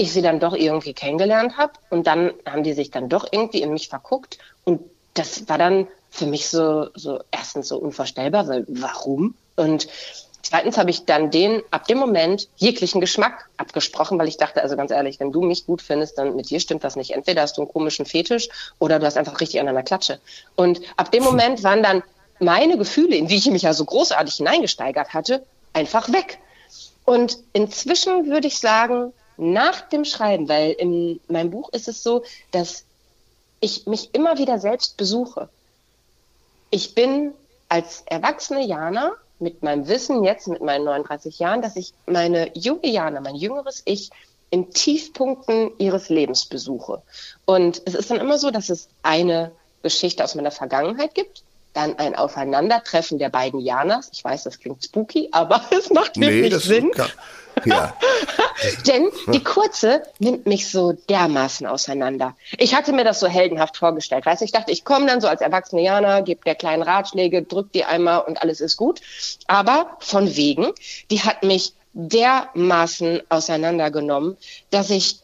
ich 0.00 0.14
sie 0.14 0.22
dann 0.22 0.40
doch 0.40 0.54
irgendwie 0.54 0.94
kennengelernt 0.94 1.58
habe 1.58 1.74
und 1.90 2.06
dann 2.06 2.32
haben 2.46 2.62
die 2.62 2.72
sich 2.72 2.90
dann 2.90 3.10
doch 3.10 3.28
irgendwie 3.30 3.60
in 3.60 3.70
mich 3.70 3.88
verguckt 3.88 4.38
und 4.64 4.80
das 5.12 5.46
war 5.48 5.58
dann 5.58 5.88
für 6.08 6.24
mich 6.24 6.48
so, 6.48 6.88
so 6.94 7.20
erstens 7.30 7.68
so 7.68 7.76
unvorstellbar, 7.76 8.48
weil 8.48 8.64
warum? 8.66 9.34
Und 9.56 9.88
zweitens 10.40 10.78
habe 10.78 10.88
ich 10.88 11.04
dann 11.04 11.30
den 11.30 11.62
ab 11.70 11.86
dem 11.86 11.98
Moment 11.98 12.48
jeglichen 12.56 13.02
Geschmack 13.02 13.50
abgesprochen, 13.58 14.18
weil 14.18 14.26
ich 14.26 14.38
dachte, 14.38 14.62
also 14.62 14.74
ganz 14.74 14.90
ehrlich, 14.90 15.20
wenn 15.20 15.32
du 15.32 15.42
mich 15.42 15.66
gut 15.66 15.82
findest, 15.82 16.16
dann 16.16 16.34
mit 16.34 16.48
dir 16.48 16.60
stimmt 16.60 16.82
das 16.82 16.96
nicht. 16.96 17.10
Entweder 17.10 17.42
hast 17.42 17.58
du 17.58 17.62
einen 17.62 17.70
komischen 17.70 18.06
Fetisch 18.06 18.48
oder 18.78 18.98
du 18.98 19.04
hast 19.04 19.18
einfach 19.18 19.38
richtig 19.40 19.60
an 19.60 19.68
einer 19.68 19.82
Klatsche. 19.82 20.18
Und 20.56 20.80
ab 20.96 21.12
dem 21.12 21.22
Moment 21.22 21.62
waren 21.62 21.82
dann 21.82 22.02
meine 22.38 22.78
Gefühle, 22.78 23.16
in 23.16 23.26
die 23.26 23.36
ich 23.36 23.50
mich 23.50 23.62
ja 23.62 23.74
so 23.74 23.84
großartig 23.84 24.36
hineingesteigert 24.36 25.12
hatte, 25.12 25.44
einfach 25.74 26.10
weg. 26.10 26.38
Und 27.04 27.36
inzwischen 27.52 28.28
würde 28.28 28.48
ich 28.48 28.58
sagen, 28.58 29.12
nach 29.40 29.80
dem 29.80 30.04
Schreiben, 30.04 30.48
weil 30.48 30.72
in 30.72 31.20
meinem 31.28 31.50
Buch 31.50 31.70
ist 31.72 31.88
es 31.88 32.02
so, 32.02 32.22
dass 32.50 32.84
ich 33.60 33.86
mich 33.86 34.10
immer 34.14 34.38
wieder 34.38 34.58
selbst 34.58 34.96
besuche. 34.96 35.48
Ich 36.70 36.94
bin 36.94 37.32
als 37.68 38.02
erwachsene 38.06 38.64
Jana 38.64 39.12
mit 39.38 39.62
meinem 39.62 39.88
Wissen 39.88 40.22
jetzt, 40.24 40.48
mit 40.48 40.62
meinen 40.62 40.84
39 40.84 41.38
Jahren, 41.38 41.62
dass 41.62 41.76
ich 41.76 41.94
meine 42.06 42.50
junge 42.56 42.88
Jana, 42.88 43.20
mein 43.20 43.34
jüngeres 43.34 43.82
Ich, 43.86 44.10
in 44.50 44.70
Tiefpunkten 44.70 45.70
ihres 45.78 46.08
Lebens 46.08 46.46
besuche. 46.46 47.02
Und 47.44 47.80
es 47.84 47.94
ist 47.94 48.10
dann 48.10 48.20
immer 48.20 48.38
so, 48.38 48.50
dass 48.50 48.68
es 48.68 48.88
eine 49.02 49.52
Geschichte 49.82 50.24
aus 50.24 50.34
meiner 50.34 50.50
Vergangenheit 50.50 51.14
gibt, 51.14 51.42
dann 51.72 51.98
ein 51.98 52.16
Aufeinandertreffen 52.16 53.18
der 53.18 53.28
beiden 53.28 53.60
Janas. 53.60 54.10
Ich 54.12 54.24
weiß, 54.24 54.44
das 54.44 54.58
klingt 54.58 54.84
spooky, 54.84 55.28
aber 55.32 55.62
es 55.70 55.90
macht 55.90 56.18
wirklich 56.18 56.52
nee, 56.52 56.58
Sinn. 56.58 56.90
Kann, 56.90 57.10
ja. 57.64 57.94
Denn 58.86 59.08
die 59.32 59.42
kurze 59.42 60.02
nimmt 60.18 60.46
mich 60.46 60.70
so 60.70 60.92
dermaßen 60.92 61.66
auseinander. 61.66 62.36
Ich 62.58 62.74
hatte 62.74 62.92
mir 62.92 63.04
das 63.04 63.20
so 63.20 63.26
heldenhaft 63.26 63.76
vorgestellt. 63.76 64.26
Weißt 64.26 64.42
ich 64.42 64.52
dachte, 64.52 64.72
ich 64.72 64.84
komme 64.84 65.06
dann 65.06 65.20
so 65.20 65.28
als 65.28 65.40
erwachsene 65.40 65.82
Jana, 65.82 66.20
gebe 66.20 66.44
der 66.44 66.54
kleinen 66.54 66.82
Ratschläge, 66.82 67.42
drück 67.42 67.72
die 67.72 67.84
einmal 67.84 68.20
und 68.20 68.42
alles 68.42 68.60
ist 68.60 68.76
gut. 68.76 69.00
Aber 69.46 69.96
von 70.00 70.36
wegen, 70.36 70.72
die 71.10 71.22
hat 71.22 71.42
mich 71.42 71.74
dermaßen 71.92 73.22
auseinandergenommen, 73.28 74.36
dass 74.70 74.90
ich 74.90 75.20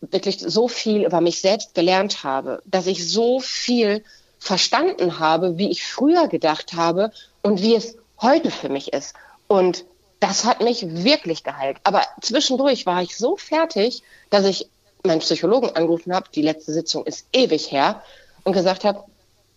wirklich 0.00 0.38
so 0.40 0.68
viel 0.68 1.04
über 1.04 1.20
mich 1.20 1.40
selbst 1.40 1.74
gelernt 1.74 2.24
habe, 2.24 2.62
dass 2.64 2.86
ich 2.86 3.10
so 3.10 3.40
viel 3.40 4.02
verstanden 4.38 5.18
habe, 5.18 5.58
wie 5.58 5.70
ich 5.70 5.84
früher 5.84 6.26
gedacht 6.28 6.72
habe 6.74 7.12
und 7.42 7.60
wie 7.60 7.74
es 7.74 7.96
heute 8.20 8.50
für 8.50 8.70
mich 8.70 8.92
ist. 8.92 9.14
Und 9.46 9.84
das 10.20 10.44
hat 10.44 10.60
mich 10.60 10.86
wirklich 11.04 11.42
geheilt. 11.44 11.78
Aber 11.84 12.02
zwischendurch 12.20 12.86
war 12.86 13.02
ich 13.02 13.16
so 13.16 13.36
fertig, 13.36 14.02
dass 14.28 14.44
ich 14.44 14.68
meinen 15.02 15.20
Psychologen 15.20 15.70
angerufen 15.70 16.14
habe, 16.14 16.28
die 16.34 16.42
letzte 16.42 16.72
Sitzung 16.72 17.06
ist 17.06 17.26
ewig 17.32 17.72
her, 17.72 18.02
und 18.44 18.52
gesagt 18.52 18.84
habe, 18.84 19.04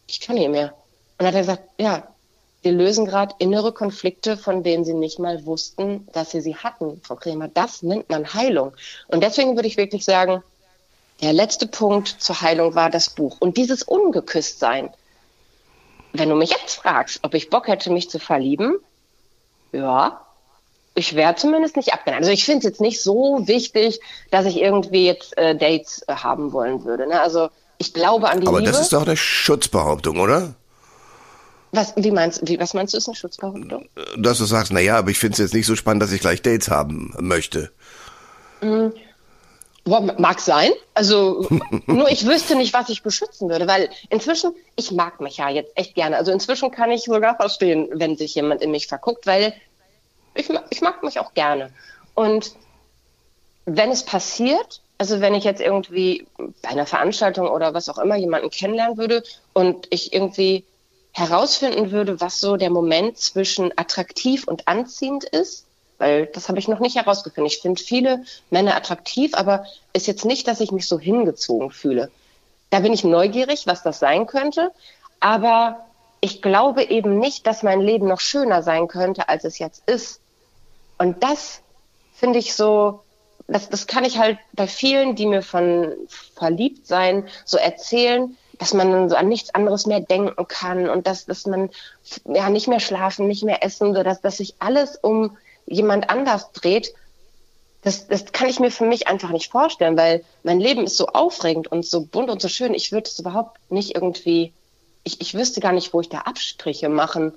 ich 0.07 0.19
kann 0.19 0.35
nicht 0.35 0.49
mehr. 0.49 0.73
Und 1.17 1.27
hat 1.27 1.35
er 1.35 1.41
gesagt, 1.41 1.63
ja, 1.77 2.07
wir 2.61 2.71
lösen 2.71 3.05
gerade 3.05 3.35
innere 3.39 3.73
Konflikte, 3.73 4.37
von 4.37 4.63
denen 4.63 4.85
Sie 4.85 4.93
nicht 4.93 5.19
mal 5.19 5.45
wussten, 5.45 6.07
dass 6.13 6.31
Sie 6.31 6.41
sie 6.41 6.55
hatten, 6.55 7.01
Frau 7.03 7.15
Kremer. 7.15 7.49
Das 7.49 7.83
nennt 7.83 8.09
man 8.09 8.33
Heilung. 8.33 8.73
Und 9.07 9.21
deswegen 9.21 9.55
würde 9.55 9.67
ich 9.67 9.77
wirklich 9.77 10.05
sagen, 10.05 10.43
der 11.21 11.33
letzte 11.33 11.67
Punkt 11.67 12.07
zur 12.07 12.41
Heilung 12.41 12.73
war 12.75 12.89
das 12.89 13.09
Buch. 13.09 13.37
Und 13.39 13.57
dieses 13.57 13.83
Ungeküsstsein. 13.83 14.89
Wenn 16.13 16.29
du 16.29 16.35
mich 16.35 16.51
jetzt 16.51 16.75
fragst, 16.75 17.19
ob 17.23 17.33
ich 17.33 17.49
Bock 17.49 17.67
hätte, 17.67 17.89
mich 17.89 18.09
zu 18.09 18.19
verlieben, 18.19 18.77
ja, 19.71 20.22
ich 20.95 21.15
wäre 21.15 21.35
zumindest 21.35 21.75
nicht 21.75 21.93
abgeneigt. 21.93 22.23
Also 22.23 22.31
ich 22.31 22.45
finde 22.45 22.59
es 22.59 22.63
jetzt 22.65 22.81
nicht 22.81 23.01
so 23.01 23.47
wichtig, 23.47 23.99
dass 24.31 24.45
ich 24.45 24.57
irgendwie 24.57 25.05
jetzt 25.05 25.37
äh, 25.37 25.55
Dates 25.55 26.03
äh, 26.07 26.13
haben 26.13 26.51
wollen 26.53 26.83
würde. 26.85 27.07
Ne? 27.07 27.19
Also 27.19 27.49
ich 27.77 27.93
glaube 27.93 28.29
an 28.29 28.41
die 28.41 28.47
Aber 28.47 28.59
Liebe. 28.59 28.71
das 28.71 28.81
ist 28.81 28.93
doch 28.93 29.05
eine 29.05 29.17
Schutzbehauptung, 29.17 30.19
oder? 30.19 30.53
Was, 31.71 31.93
wie 31.95 32.11
meinst, 32.11 32.47
wie, 32.47 32.59
was 32.59 32.75
meinst 32.75 32.93
du, 32.93 32.99
ist 32.99 33.07
eine 33.07 33.15
Schutzbehauptung? 33.15 33.89
Dass 34.17 34.37
du 34.37 34.45
sagst, 34.45 34.71
na 34.71 34.79
ja, 34.79 34.97
aber 34.97 35.09
ich 35.09 35.17
finde 35.17 35.33
es 35.33 35.39
jetzt 35.39 35.53
nicht 35.55 35.65
so 35.65 35.75
spannend, 35.75 36.03
dass 36.03 36.11
ich 36.11 36.21
gleich 36.21 36.43
Dates 36.43 36.69
haben 36.69 37.15
möchte. 37.19 37.71
Boah, 39.83 40.01
mag 40.17 40.39
sein. 40.39 40.69
Also 40.93 41.47
nur 41.87 42.09
ich 42.09 42.27
wüsste 42.27 42.55
nicht, 42.55 42.73
was 42.73 42.89
ich 42.89 43.01
beschützen 43.01 43.49
würde, 43.49 43.67
weil 43.67 43.89
inzwischen, 44.09 44.53
ich 44.75 44.91
mag 44.91 45.19
mich 45.19 45.37
ja 45.37 45.49
jetzt 45.49 45.71
echt 45.75 45.95
gerne. 45.95 46.15
Also 46.15 46.31
inzwischen 46.31 46.69
kann 46.69 46.91
ich 46.91 47.03
sogar 47.03 47.35
verstehen, 47.35 47.89
wenn 47.91 48.15
sich 48.15 48.35
jemand 48.35 48.61
in 48.61 48.69
mich 48.69 48.85
verguckt, 48.85 49.25
weil 49.25 49.53
ich, 50.35 50.49
ich 50.69 50.81
mag 50.81 51.03
mich 51.03 51.19
auch 51.19 51.33
gerne. 51.33 51.71
Und 52.15 52.55
wenn 53.65 53.91
es 53.91 54.03
passiert, 54.03 54.81
also 54.97 55.21
wenn 55.21 55.33
ich 55.33 55.43
jetzt 55.43 55.61
irgendwie 55.61 56.27
bei 56.61 56.69
einer 56.69 56.85
Veranstaltung 56.85 57.47
oder 57.49 57.73
was 57.73 57.89
auch 57.89 57.97
immer 57.97 58.15
jemanden 58.15 58.49
kennenlernen 58.49 58.97
würde 58.97 59.23
und 59.53 59.87
ich 59.89 60.13
irgendwie 60.13 60.63
herausfinden 61.11 61.91
würde, 61.91 62.19
was 62.19 62.39
so 62.39 62.57
der 62.57 62.69
Moment 62.69 63.17
zwischen 63.17 63.71
attraktiv 63.77 64.47
und 64.47 64.67
anziehend 64.67 65.23
ist, 65.23 65.65
weil 65.99 66.25
das 66.25 66.49
habe 66.49 66.59
ich 66.59 66.67
noch 66.67 66.79
nicht 66.79 66.95
herausgefunden. 66.95 67.45
Ich 67.45 67.61
finde 67.61 67.81
viele 67.81 68.23
Männer 68.49 68.75
attraktiv, 68.75 69.33
aber 69.35 69.65
ist 69.93 70.07
jetzt 70.07 70.25
nicht, 70.25 70.47
dass 70.47 70.59
ich 70.59 70.71
mich 70.71 70.87
so 70.87 70.99
hingezogen 70.99 71.71
fühle. 71.71 72.11
Da 72.71 72.79
bin 72.79 72.93
ich 72.93 73.03
neugierig, 73.03 73.67
was 73.67 73.83
das 73.83 73.99
sein 73.99 74.25
könnte, 74.25 74.71
aber 75.19 75.85
ich 76.19 76.41
glaube 76.41 76.83
eben 76.83 77.19
nicht, 77.19 77.45
dass 77.45 77.63
mein 77.63 77.81
Leben 77.81 78.07
noch 78.07 78.19
schöner 78.19 78.63
sein 78.63 78.87
könnte, 78.87 79.29
als 79.29 79.43
es 79.43 79.59
jetzt 79.59 79.83
ist. 79.87 80.19
Und 80.97 81.23
das 81.23 81.61
finde 82.13 82.39
ich 82.39 82.55
so, 82.55 83.01
das, 83.47 83.69
das 83.69 83.87
kann 83.87 84.05
ich 84.05 84.17
halt 84.17 84.37
bei 84.53 84.67
vielen, 84.67 85.15
die 85.15 85.25
mir 85.25 85.41
von 85.41 85.93
verliebt 86.35 86.87
sein, 86.87 87.27
so 87.45 87.57
erzählen, 87.57 88.37
dass 88.59 88.73
man 88.73 88.91
dann 88.91 89.09
so 89.09 89.15
an 89.15 89.27
nichts 89.27 89.53
anderes 89.53 89.85
mehr 89.85 89.99
denken 89.99 90.47
kann 90.47 90.89
und 90.89 91.07
dass, 91.07 91.25
dass 91.25 91.45
man 91.45 91.69
ja 92.25 92.49
nicht 92.49 92.67
mehr 92.67 92.79
schlafen, 92.79 93.27
nicht 93.27 93.43
mehr 93.43 93.63
essen, 93.63 93.93
so 93.93 94.03
dass, 94.03 94.21
dass 94.21 94.37
sich 94.37 94.55
alles 94.59 94.95
um 94.95 95.37
jemand 95.65 96.09
anders 96.09 96.51
dreht. 96.53 96.93
Das, 97.81 98.07
das 98.07 98.31
kann 98.31 98.47
ich 98.47 98.59
mir 98.59 98.71
für 98.71 98.85
mich 98.85 99.07
einfach 99.07 99.31
nicht 99.31 99.51
vorstellen, 99.51 99.97
weil 99.97 100.23
mein 100.43 100.59
Leben 100.59 100.85
ist 100.85 100.95
so 100.95 101.07
aufregend 101.07 101.69
und 101.69 101.85
so 101.85 102.05
bunt 102.05 102.29
und 102.29 102.41
so 102.41 102.47
schön. 102.47 102.73
Ich 102.73 102.91
würde 102.93 103.09
es 103.09 103.19
überhaupt 103.19 103.59
nicht 103.69 103.95
irgendwie, 103.95 104.53
ich, 105.03 105.19
ich 105.19 105.33
wüsste 105.33 105.59
gar 105.59 105.73
nicht, 105.73 105.93
wo 105.93 105.99
ich 105.99 106.07
da 106.07 106.19
Abstriche 106.19 106.87
machen 106.87 107.33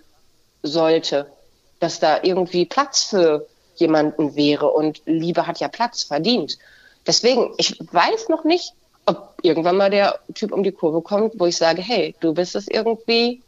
sollte, 0.62 1.30
dass 1.78 2.00
da 2.00 2.22
irgendwie 2.22 2.64
Platz 2.64 3.04
für 3.04 3.46
jemanden 3.76 4.34
wäre 4.34 4.70
und 4.70 5.02
Liebe 5.06 5.46
hat 5.46 5.60
ja 5.60 5.68
Platz 5.68 6.02
verdient. 6.04 6.58
Deswegen, 7.06 7.52
ich 7.58 7.78
weiß 7.92 8.28
noch 8.28 8.44
nicht, 8.44 8.72
ob 9.04 9.34
irgendwann 9.42 9.76
mal 9.76 9.90
der 9.90 10.18
Typ 10.34 10.52
um 10.52 10.62
die 10.62 10.72
Kurve 10.72 11.02
kommt, 11.02 11.38
wo 11.38 11.46
ich 11.46 11.56
sage, 11.56 11.82
hey, 11.82 12.14
du 12.20 12.34
bist 12.34 12.56
es 12.56 12.66
irgendwie, 12.66 13.42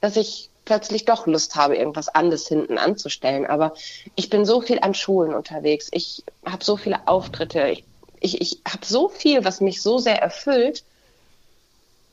dass 0.00 0.16
ich 0.16 0.50
plötzlich 0.64 1.04
doch 1.04 1.26
Lust 1.26 1.56
habe, 1.56 1.76
irgendwas 1.76 2.08
anderes 2.08 2.46
hinten 2.46 2.78
anzustellen. 2.78 3.46
Aber 3.46 3.74
ich 4.14 4.30
bin 4.30 4.44
so 4.44 4.60
viel 4.60 4.78
an 4.80 4.94
Schulen 4.94 5.34
unterwegs. 5.34 5.88
Ich 5.90 6.22
habe 6.46 6.62
so 6.62 6.76
viele 6.76 7.08
Auftritte. 7.08 7.68
Ich, 7.68 7.84
ich, 8.20 8.40
ich 8.40 8.58
habe 8.68 8.86
so 8.86 9.08
viel, 9.08 9.44
was 9.44 9.60
mich 9.60 9.82
so 9.82 9.98
sehr 9.98 10.22
erfüllt, 10.22 10.84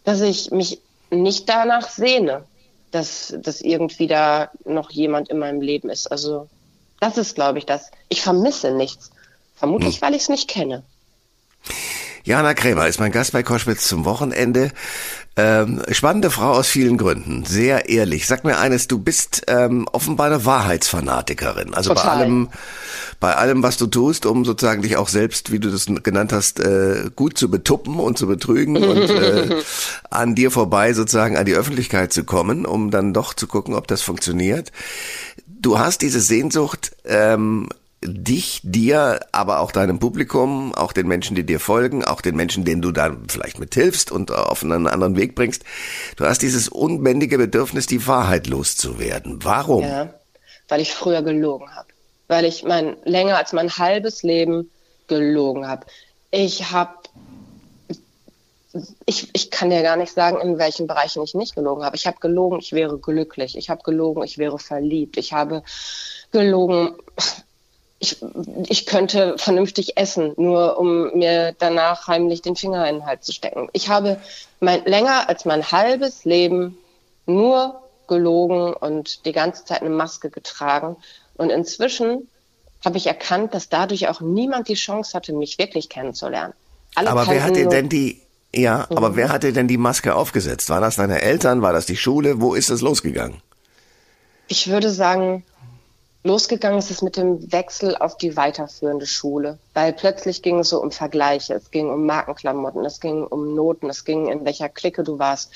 dass 0.05 0.21
ich 0.21 0.49
mich 0.49 0.79
nicht 1.11 1.47
danach 1.47 1.87
sehne, 1.87 2.45
dass, 2.91 3.35
dass 3.39 3.61
irgendwie 3.61 4.07
da 4.07 4.51
noch 4.65 4.91
jemand 4.91 5.29
in 5.29 5.39
meinem 5.39 5.61
Leben 5.61 5.89
ist. 5.89 6.07
Also 6.11 6.47
das 6.99 7.17
ist, 7.17 7.35
glaube 7.35 7.59
ich, 7.59 7.65
das. 7.65 7.91
Ich 8.09 8.21
vermisse 8.21 8.71
nichts. 8.71 9.11
Vermutlich, 9.55 10.01
weil 10.01 10.13
ich 10.13 10.23
es 10.23 10.29
nicht 10.29 10.47
kenne. 10.47 10.83
Jana 12.27 12.53
Krämer 12.53 12.89
ist 12.89 12.99
mein 12.99 13.13
Gast 13.13 13.31
bei 13.31 13.41
Koschwitz 13.41 13.87
zum 13.87 14.03
Wochenende. 14.03 14.71
Ähm, 15.37 15.81
spannende 15.91 16.29
Frau 16.29 16.51
aus 16.51 16.67
vielen 16.67 16.97
Gründen, 16.97 17.45
sehr 17.45 17.87
ehrlich. 17.87 18.27
Sag 18.27 18.43
mir 18.43 18.57
eines, 18.57 18.89
du 18.89 18.99
bist 18.99 19.43
ähm, 19.47 19.87
offenbar 19.93 20.25
eine 20.27 20.43
Wahrheitsfanatikerin. 20.43 21.73
Also 21.73 21.91
bei 21.91 22.01
Total. 22.01 22.17
allem, 22.17 22.49
bei 23.21 23.33
allem, 23.33 23.63
was 23.63 23.77
du 23.77 23.87
tust, 23.87 24.25
um 24.25 24.43
sozusagen 24.43 24.81
dich 24.81 24.97
auch 24.97 25.07
selbst, 25.07 25.53
wie 25.53 25.59
du 25.59 25.71
das 25.71 25.85
genannt 26.03 26.33
hast, 26.33 26.59
äh, 26.59 27.09
gut 27.15 27.37
zu 27.37 27.49
betuppen 27.49 27.97
und 27.97 28.17
zu 28.17 28.27
betrügen 28.27 28.75
und 28.75 29.09
äh, 29.09 29.61
an 30.09 30.35
dir 30.35 30.51
vorbei 30.51 30.91
sozusagen 30.91 31.37
an 31.37 31.45
die 31.45 31.55
Öffentlichkeit 31.55 32.11
zu 32.11 32.25
kommen, 32.25 32.65
um 32.65 32.91
dann 32.91 33.13
doch 33.13 33.35
zu 33.35 33.47
gucken, 33.47 33.73
ob 33.73 33.87
das 33.87 34.01
funktioniert. 34.01 34.73
Du 35.47 35.79
hast 35.79 36.01
diese 36.01 36.19
Sehnsucht, 36.19 36.91
ähm, 37.05 37.69
dich, 38.07 38.61
dir, 38.63 39.19
aber 39.31 39.59
auch 39.59 39.71
deinem 39.71 39.99
Publikum, 39.99 40.73
auch 40.73 40.93
den 40.93 41.07
Menschen, 41.07 41.35
die 41.35 41.45
dir 41.45 41.59
folgen, 41.59 42.03
auch 42.03 42.21
den 42.21 42.35
Menschen, 42.35 42.65
denen 42.65 42.81
du 42.81 42.91
dann 42.91 43.27
vielleicht 43.29 43.59
mithilfst 43.59 44.11
und 44.11 44.31
auf 44.31 44.63
einen 44.63 44.87
anderen 44.87 45.15
Weg 45.15 45.35
bringst. 45.35 45.63
Du 46.15 46.25
hast 46.25 46.41
dieses 46.41 46.69
unbändige 46.69 47.37
Bedürfnis, 47.37 47.87
die 47.87 48.05
Wahrheit 48.07 48.47
loszuwerden. 48.47 49.43
Warum? 49.43 49.83
Ja, 49.83 50.13
weil 50.67 50.81
ich 50.81 50.93
früher 50.93 51.21
gelogen 51.21 51.73
habe. 51.75 51.87
Weil 52.27 52.45
ich 52.45 52.63
mein 52.63 52.97
länger 53.05 53.37
als 53.37 53.53
mein 53.53 53.77
halbes 53.77 54.23
Leben 54.23 54.69
gelogen 55.07 55.67
habe. 55.67 55.85
Ich 56.31 56.71
habe 56.71 56.93
ich, 59.05 59.29
ich 59.33 59.49
kann 59.49 59.69
dir 59.69 59.81
gar 59.81 59.95
nicht 59.95 60.13
sagen, 60.13 60.39
in 60.41 60.57
welchen 60.57 60.87
Bereichen 60.87 61.23
ich 61.23 61.33
nicht 61.33 61.55
gelogen 61.55 61.83
habe. 61.83 61.95
Ich 61.95 62.05
habe 62.05 62.17
gelogen, 62.19 62.59
ich 62.59 62.73
wäre 62.73 62.97
glücklich. 62.97 63.57
Ich 63.57 63.69
habe 63.69 63.81
gelogen, 63.83 64.23
ich 64.23 64.37
wäre 64.37 64.59
verliebt. 64.59 65.17
Ich 65.17 65.33
habe 65.33 65.63
gelogen, 66.31 66.95
ich, 67.99 68.17
ich 68.67 68.85
könnte 68.85 69.35
vernünftig 69.37 69.97
essen, 69.97 70.33
nur 70.37 70.77
um 70.77 71.17
mir 71.17 71.55
danach 71.57 72.07
heimlich 72.07 72.41
den 72.41 72.55
Finger 72.55 72.87
in 72.87 72.97
den 72.97 73.05
Hals 73.05 73.25
zu 73.25 73.33
stecken. 73.33 73.69
Ich 73.73 73.89
habe 73.89 74.19
mein, 74.59 74.85
länger 74.85 75.27
als 75.29 75.45
mein 75.45 75.71
halbes 75.71 76.23
Leben 76.25 76.77
nur 77.25 77.81
gelogen 78.07 78.73
und 78.73 79.25
die 79.25 79.31
ganze 79.31 79.65
Zeit 79.65 79.81
eine 79.81 79.89
Maske 79.89 80.29
getragen. 80.29 80.95
Und 81.35 81.49
inzwischen 81.49 82.27
habe 82.85 82.97
ich 82.97 83.07
erkannt, 83.07 83.53
dass 83.53 83.69
dadurch 83.69 84.07
auch 84.07 84.21
niemand 84.21 84.67
die 84.67 84.75
Chance 84.75 85.13
hatte, 85.13 85.33
mich 85.33 85.57
wirklich 85.57 85.89
kennenzulernen. 85.89 86.53
Alle 86.95 87.09
aber 87.09 87.27
wer 87.27 87.43
hat 87.43 87.55
dir 87.55 87.67
denn 87.67 87.89
die, 87.89 88.21
ja, 88.55 88.87
aber 88.89 89.15
wer 89.15 89.29
hat 89.29 89.43
dir 89.43 89.53
denn 89.53 89.67
die 89.67 89.77
Maske 89.77 90.15
aufgesetzt? 90.15 90.69
War 90.69 90.81
das 90.81 90.95
deine 90.95 91.21
Eltern? 91.21 91.61
War 91.61 91.73
das 91.73 91.85
die 91.85 91.97
Schule? 91.97 92.39
Wo 92.39 92.53
ist 92.53 92.69
es 92.69 92.81
losgegangen? 92.81 93.41
Ich 94.47 94.69
würde 94.69 94.89
sagen, 94.89 95.43
losgegangen 96.27 96.77
ist 96.77 96.91
es 96.91 97.01
mit 97.01 97.17
dem 97.17 97.51
Wechsel 97.51 97.95
auf 97.97 98.17
die 98.17 98.37
weiterführende 98.37 99.07
Schule, 99.07 99.57
weil 99.73 99.93
plötzlich 99.93 100.41
ging 100.41 100.59
es 100.59 100.69
so 100.69 100.81
um 100.81 100.91
Vergleiche, 100.91 101.55
es 101.55 101.71
ging 101.71 101.89
um 101.89 102.05
Markenklamotten, 102.05 102.85
es 102.85 102.99
ging 102.99 103.23
um 103.25 103.55
Noten, 103.55 103.89
es 103.89 104.05
ging 104.05 104.27
in 104.27 104.45
welcher 104.45 104.69
Clique 104.69 105.03
du 105.03 105.17
warst. 105.17 105.51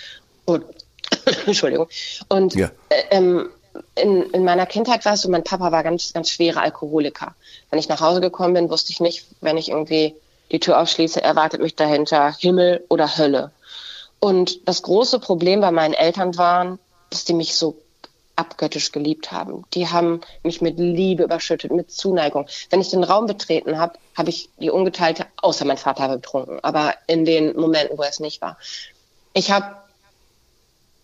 Und, 0.46 0.64
Entschuldigung. 1.46 1.88
Und 2.30 2.56
Ja. 2.56 2.72
äh, 2.90 3.04
ähm, 3.12 3.50
in, 3.96 4.24
in 4.32 4.44
meiner 4.44 4.66
Kindheit 4.66 5.06
war 5.06 5.14
es 5.14 5.22
so, 5.22 5.30
mein 5.30 5.44
Papa 5.44 5.72
war 5.72 5.84
ganz, 5.84 6.14
ganz 6.14 6.30
schwerer 6.30 6.62
Alkoholiker. 6.62 7.36
Wenn 7.70 7.80
ich 7.80 7.88
nach 7.88 8.02
Hause 8.02 8.22
gekommen 8.22 8.54
bin, 8.54 8.70
wusste 8.70 8.92
ich 8.92 9.00
nicht, 9.00 9.26
wenn 9.42 9.58
ich 9.58 9.70
irgendwie 9.70 10.16
die 10.52 10.60
Tür 10.60 10.80
aufschließe, 10.82 11.22
erwartet 11.22 11.62
mich 11.62 11.76
dahinter 11.76 12.34
Himmel 12.38 12.84
oder 12.90 13.18
Hölle. 13.18 13.52
Und 14.20 14.68
das 14.68 14.82
große 14.82 15.20
Problem 15.20 15.62
bei 15.62 15.72
meinen 15.72 15.94
Eltern 15.94 16.38
waren, 16.38 16.80
dass 17.10 17.26
die 17.26 17.34
mich 17.34 17.56
so 17.56 17.78
abgöttisch 18.42 18.92
geliebt 18.92 19.32
haben. 19.32 19.64
Die 19.74 19.88
haben 19.88 20.22
mich 20.44 20.62
mit 20.62 20.80
Liebe 20.80 21.24
überschüttet, 21.24 21.72
mit 21.72 21.92
Zuneigung. 21.92 22.48
Wenn 22.72 22.82
ich 22.82 22.90
den 22.90 23.04
Raum 23.04 23.28
betreten 23.28 23.78
habe, 23.78 23.94
habe 24.18 24.30
ich 24.30 24.50
die 24.60 24.72
ungeteilte, 24.72 25.28
außer 25.38 25.64
mein 25.64 25.78
Vater 25.78 26.02
war 26.02 26.16
betrunken, 26.16 26.60
aber 26.64 26.96
in 27.08 27.24
den 27.24 27.56
Momenten, 27.56 27.98
wo 27.98 28.02
er 28.02 28.10
es 28.10 28.20
nicht 28.20 28.42
war. 28.42 28.58
Ich 29.34 29.52
habe 29.52 29.76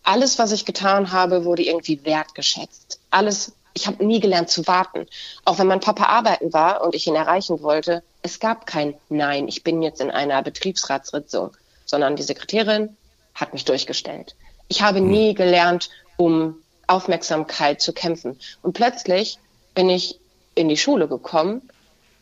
alles, 0.04 0.39
was 0.39 0.52
ich 0.52 0.65
getan 0.65 1.12
habe, 1.12 1.45
wurde 1.45 1.63
irgendwie 1.63 2.04
wertgeschätzt. 2.04 3.00
Alles, 3.12 3.54
ich 3.73 3.86
habe 3.88 4.04
nie 4.04 4.19
gelernt 4.19 4.50
zu 4.50 4.65
warten. 4.65 5.06
Auch 5.45 5.60
wenn 5.60 5.67
mein 5.67 5.80
Papa 5.80 6.06
arbeiten 6.06 6.52
war 6.54 6.82
und 6.82 6.95
ich 6.95 7.06
ihn 7.08 7.15
erreichen 7.15 7.62
wollte, 7.62 8.02
es 8.23 8.39
gab 8.39 8.65
kein 8.65 8.95
Nein, 9.10 9.47
ich 9.47 9.63
bin 9.63 9.82
jetzt 9.82 10.02
in 10.02 10.10
einer 10.10 10.41
Betriebsratssitzung, 10.41 11.52
sondern 11.86 12.15
die 12.15 12.23
Sekretärin 12.23 12.97
hat 13.36 13.54
mich 13.54 13.65
durchgestellt. 13.65 14.36
Ich 14.67 14.82
habe 14.82 15.00
nie 15.00 15.34
gelernt, 15.34 15.89
um 16.17 16.56
Aufmerksamkeit 16.88 17.82
zu 17.82 17.93
kämpfen. 17.93 18.39
Und 18.62 18.73
plötzlich 18.73 19.39
bin 19.76 19.89
ich 19.89 20.19
in 20.56 20.69
die 20.69 20.78
Schule 20.78 21.08
gekommen, 21.08 21.69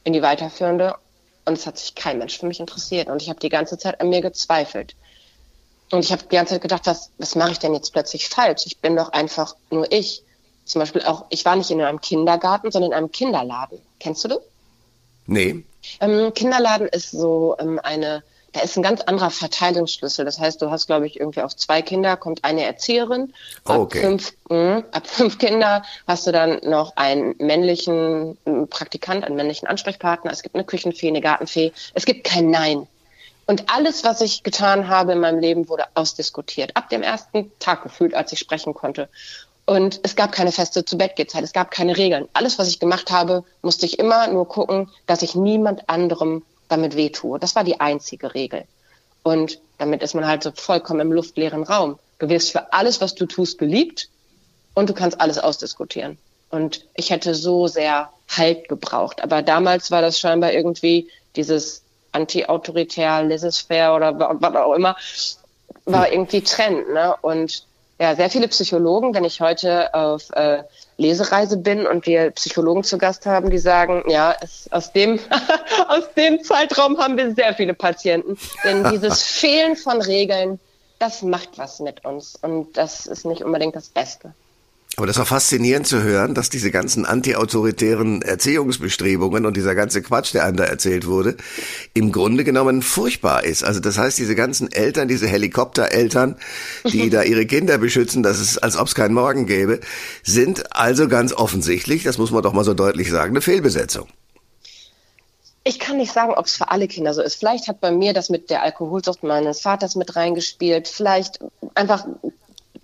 in 0.03 0.13
die 0.13 0.21
weiterführende, 0.21 0.95
und 1.45 1.53
es 1.53 1.67
hat 1.67 1.77
sich 1.77 1.95
kein 1.95 2.17
Mensch 2.17 2.39
für 2.39 2.47
mich 2.47 2.59
interessiert. 2.59 3.07
Und 3.07 3.21
ich 3.21 3.29
habe 3.29 3.39
die 3.39 3.49
ganze 3.49 3.77
Zeit 3.77 4.01
an 4.01 4.09
mir 4.09 4.21
gezweifelt. 4.21 4.95
Und 5.91 6.03
ich 6.03 6.11
habe 6.11 6.23
die 6.23 6.35
ganze 6.35 6.55
Zeit 6.55 6.63
gedacht, 6.63 6.81
was, 6.85 7.11
was 7.19 7.35
mache 7.35 7.51
ich 7.51 7.59
denn 7.59 7.73
jetzt 7.73 7.93
plötzlich 7.93 8.27
falsch? 8.27 8.63
Ich 8.65 8.79
bin 8.79 8.95
doch 8.95 9.09
einfach 9.09 9.55
nur 9.69 9.91
ich. 9.91 10.23
Zum 10.65 10.79
Beispiel 10.79 11.03
auch, 11.03 11.25
ich 11.29 11.45
war 11.45 11.55
nicht 11.55 11.69
in 11.69 11.79
einem 11.79 12.01
Kindergarten, 12.01 12.71
sondern 12.71 12.91
in 12.91 12.97
einem 12.97 13.11
Kinderladen. 13.11 13.79
Kennst 13.99 14.23
du 14.23 14.29
das? 14.29 14.39
Nee. 15.27 15.63
Ähm, 15.99 16.33
Kinderladen 16.33 16.87
ist 16.87 17.11
so 17.11 17.55
ähm, 17.59 17.79
eine 17.83 18.23
da 18.55 18.61
ist 18.61 18.77
ein 18.77 18.83
ganz 18.83 19.01
anderer 19.01 19.31
Verteilungsschlüssel. 19.31 20.23
Das 20.23 20.39
heißt, 20.39 20.61
du 20.61 20.71
hast, 20.71 20.87
glaube 20.87 21.07
ich, 21.07 21.19
irgendwie 21.19 21.41
auf 21.41 21.55
zwei 21.57 21.81
Kinder 21.81 22.15
kommt 22.15 22.45
eine 22.45 22.63
Erzieherin. 22.63 23.33
Ab, 23.65 23.79
okay. 23.79 23.99
fünf, 23.99 24.33
mh, 24.49 24.83
ab 24.91 25.07
fünf 25.07 25.37
Kinder 25.37 25.83
hast 26.07 26.25
du 26.25 26.31
dann 26.31 26.61
noch 26.63 26.95
einen 26.95 27.35
männlichen 27.37 28.37
Praktikant, 28.69 29.25
einen 29.25 29.35
männlichen 29.35 29.67
Ansprechpartner. 29.67 30.31
Es 30.31 30.41
gibt 30.41 30.55
eine 30.55 30.63
Küchenfee, 30.63 31.09
eine 31.09 31.19
Gartenfee. 31.19 31.73
Es 31.93 32.05
gibt 32.05 32.23
kein 32.23 32.49
Nein. 32.49 32.87
Und 33.45 33.65
alles, 33.75 34.05
was 34.05 34.21
ich 34.21 34.43
getan 34.43 34.87
habe 34.87 35.11
in 35.11 35.19
meinem 35.19 35.39
Leben, 35.39 35.67
wurde 35.67 35.83
ausdiskutiert. 35.93 36.71
Ab 36.75 36.89
dem 36.89 37.03
ersten 37.03 37.51
Tag 37.59 37.83
gefühlt, 37.83 38.15
als 38.15 38.31
ich 38.31 38.39
sprechen 38.39 38.73
konnte. 38.73 39.09
Und 39.65 39.99
es 40.03 40.15
gab 40.15 40.31
keine 40.31 40.53
feste 40.53 40.85
Zu-Bett-Gehzeit, 40.85 41.43
es 41.43 41.51
gab 41.51 41.71
keine 41.71 41.97
Regeln. 41.97 42.29
Alles, 42.33 42.57
was 42.57 42.69
ich 42.69 42.79
gemacht 42.79 43.11
habe, 43.11 43.43
musste 43.61 43.85
ich 43.85 43.99
immer 43.99 44.27
nur 44.27 44.47
gucken, 44.47 44.89
dass 45.07 45.23
ich 45.23 45.35
niemand 45.35 45.89
anderem 45.89 46.43
damit 46.67 46.95
wehtue. 46.95 47.39
Das 47.39 47.55
war 47.55 47.63
die 47.63 47.79
einzige 47.79 48.33
Regel. 48.33 48.63
Und 49.23 49.59
damit 49.77 50.03
ist 50.03 50.13
man 50.13 50.27
halt 50.27 50.43
so 50.43 50.51
vollkommen 50.51 51.01
im 51.01 51.11
luftleeren 51.11 51.63
Raum. 51.63 51.97
Du 52.19 52.29
wirst 52.29 52.51
für 52.51 52.73
alles, 52.73 53.01
was 53.01 53.15
du 53.15 53.25
tust, 53.25 53.57
geliebt 53.57 54.09
und 54.73 54.89
du 54.89 54.93
kannst 54.93 55.19
alles 55.19 55.37
ausdiskutieren. 55.37 56.17
Und 56.49 56.85
ich 56.95 57.09
hätte 57.09 57.35
so 57.35 57.67
sehr 57.67 58.09
Halt 58.27 58.67
gebraucht. 58.67 59.21
Aber 59.21 59.41
damals 59.41 59.91
war 59.91 60.01
das 60.01 60.19
scheinbar 60.19 60.51
irgendwie 60.51 61.09
dieses 61.35 61.83
anti-autoritär, 62.11 63.23
laissez-faire 63.23 63.95
oder 63.95 64.19
was 64.19 64.55
auch 64.55 64.73
immer, 64.73 64.95
war 65.85 66.11
irgendwie 66.11 66.41
Trend. 66.41 66.91
Ne? 66.91 67.15
Und 67.21 67.65
ja, 67.99 68.15
sehr 68.15 68.29
viele 68.29 68.47
Psychologen, 68.49 69.13
wenn 69.13 69.23
ich 69.23 69.39
heute 69.39 69.93
auf 69.93 70.29
äh, 70.31 70.63
Lesereise 70.97 71.57
bin 71.57 71.87
und 71.87 72.05
wir 72.05 72.31
Psychologen 72.31 72.83
zu 72.83 72.97
Gast 72.97 73.25
haben, 73.25 73.49
die 73.49 73.57
sagen, 73.57 74.03
ja, 74.07 74.35
es, 74.41 74.69
aus, 74.71 74.91
dem, 74.91 75.19
aus 75.87 76.13
dem 76.15 76.43
Zeitraum 76.43 76.97
haben 76.97 77.17
wir 77.17 77.33
sehr 77.33 77.53
viele 77.53 77.73
Patienten. 77.73 78.37
Denn 78.63 78.89
dieses 78.91 79.23
Fehlen 79.23 79.77
von 79.77 80.01
Regeln, 80.01 80.59
das 80.99 81.21
macht 81.21 81.57
was 81.57 81.79
mit 81.79 82.03
uns. 82.03 82.35
Und 82.41 82.75
das 82.75 83.05
ist 83.05 83.25
nicht 83.25 83.43
unbedingt 83.43 83.75
das 83.75 83.87
Beste. 83.87 84.33
Aber 84.97 85.07
das 85.07 85.17
war 85.17 85.25
faszinierend 85.25 85.87
zu 85.87 86.03
hören, 86.03 86.33
dass 86.35 86.49
diese 86.49 86.71
ganzen 86.71 87.05
antiautoritären 87.05 88.21
Erziehungsbestrebungen 88.21 89.45
und 89.45 89.57
dieser 89.57 89.75
ganze 89.75 90.01
Quatsch, 90.01 90.33
der 90.33 90.45
einem 90.45 90.55
da 90.55 90.63
erzählt 90.63 91.05
wurde, 91.05 91.35
im 91.93 92.13
Grunde 92.13 92.45
genommen 92.45 92.81
furchtbar 92.81 93.43
ist. 93.43 93.63
Also 93.63 93.81
das 93.81 93.97
heißt, 93.97 94.17
diese 94.17 94.35
ganzen 94.35 94.71
Eltern, 94.71 95.09
diese 95.09 95.27
Helikoptereltern, 95.27 96.37
die 96.85 97.09
da 97.09 97.23
ihre 97.23 97.45
Kinder 97.45 97.77
beschützen, 97.77 98.23
dass 98.23 98.39
es, 98.39 98.57
als 98.57 98.77
ob 98.77 98.87
es 98.87 98.95
keinen 98.95 99.13
Morgen 99.13 99.45
gäbe, 99.47 99.81
sind 100.23 100.73
also 100.73 101.09
ganz 101.09 101.33
offensichtlich, 101.33 102.03
das 102.03 102.17
muss 102.17 102.31
man 102.31 102.41
doch 102.41 102.53
mal 102.53 102.63
so 102.63 102.73
deutlich 102.73 103.09
sagen, 103.11 103.31
eine 103.31 103.41
Fehlbesetzung. 103.41 104.07
Ich 105.67 105.79
kann 105.79 105.97
nicht 105.97 106.13
sagen, 106.13 106.31
ob 106.35 106.45
es 106.45 106.55
für 106.55 106.69
alle 106.69 106.87
Kinder 106.87 107.13
so 107.13 107.23
ist. 107.23 107.35
Vielleicht 107.35 107.67
hat 107.67 107.81
bei 107.81 107.91
mir 107.91 108.13
das 108.13 108.29
mit 108.29 108.51
der 108.51 108.61
Alkoholsucht 108.61 109.23
meines 109.23 109.61
Vaters 109.61 109.95
mit 109.95 110.15
reingespielt. 110.15 110.87
Vielleicht 110.87 111.39
einfach 111.73 112.05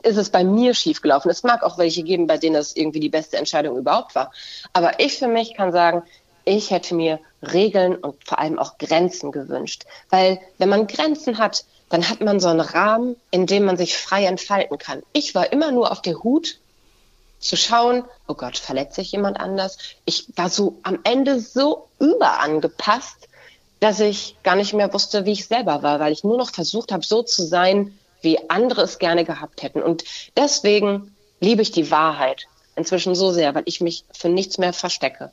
ist 0.04 0.18
es 0.18 0.30
bei 0.30 0.44
mir 0.44 0.74
schiefgelaufen. 0.74 1.32
Es 1.32 1.44
mag 1.44 1.64
auch 1.64 1.78
welche 1.78 2.04
geben, 2.04 2.28
bei 2.28 2.38
denen 2.38 2.56
das 2.56 2.76
irgendwie 2.76 3.00
die 3.00 3.10
beste 3.10 3.38
Entscheidung 3.38 3.78
überhaupt 3.78 4.16
war. 4.16 4.32
Aber 4.74 5.00
ich 5.00 5.18
für 5.18 5.28
mich 5.28 5.56
kann 5.56 5.72
sagen, 5.72 6.04
ich 6.44 6.72
hätte 6.72 6.96
mir 6.96 7.20
Regeln 7.42 7.96
und 7.96 8.16
vor 8.26 8.40
allem 8.40 8.60
auch 8.60 8.78
Grenzen 8.78 9.32
gewünscht. 9.32 9.86
Weil 10.10 10.40
wenn 10.58 10.70
man 10.70 10.88
Grenzen 10.88 11.38
hat, 11.38 11.66
dann 11.90 12.10
hat 12.10 12.22
man 12.22 12.40
so 12.40 12.48
einen 12.48 12.62
Rahmen, 12.62 13.16
in 13.32 13.46
dem 13.46 13.66
man 13.66 13.78
sich 13.78 13.98
frei 13.98 14.26
entfalten 14.26 14.78
kann. 14.78 15.04
Ich 15.14 15.36
war 15.36 15.52
immer 15.52 15.72
nur 15.72 15.92
auf 15.92 16.02
der 16.02 16.24
Hut 16.24 16.58
zu 17.40 17.58
schauen, 17.58 18.06
oh 18.28 18.36
Gott, 18.36 18.58
verletzt 18.58 18.96
sich 18.96 19.12
jemand 19.12 19.40
anders? 19.40 19.78
Ich 20.06 20.28
war 20.36 20.50
so 20.50 20.78
am 20.84 21.00
Ende 21.04 21.40
so 21.40 21.88
überangepasst, 22.00 23.28
dass 23.80 24.00
ich 24.00 24.38
gar 24.44 24.56
nicht 24.56 24.74
mehr 24.74 24.94
wusste, 24.94 25.26
wie 25.26 25.32
ich 25.32 25.48
selber 25.48 25.82
war, 25.82 26.00
weil 26.00 26.14
ich 26.14 26.24
nur 26.24 26.38
noch 26.38 26.52
versucht 26.52 26.92
habe, 26.92 27.04
so 27.04 27.24
zu 27.24 27.44
sein, 27.44 27.98
wie 28.22 28.38
andere 28.50 28.82
es 28.82 29.00
gerne 29.00 29.26
gehabt 29.26 29.64
hätten. 29.64 29.82
Und 29.82 30.04
deswegen 30.38 31.16
liebe 31.40 31.62
ich 31.62 31.72
die 31.72 31.92
Wahrheit 31.92 32.46
inzwischen 32.76 33.16
so 33.16 33.32
sehr, 33.32 33.54
weil 33.56 33.64
ich 33.66 33.82
mich 33.82 34.06
für 34.14 34.30
nichts 34.30 34.58
mehr 34.58 34.74
verstecke. 34.74 35.32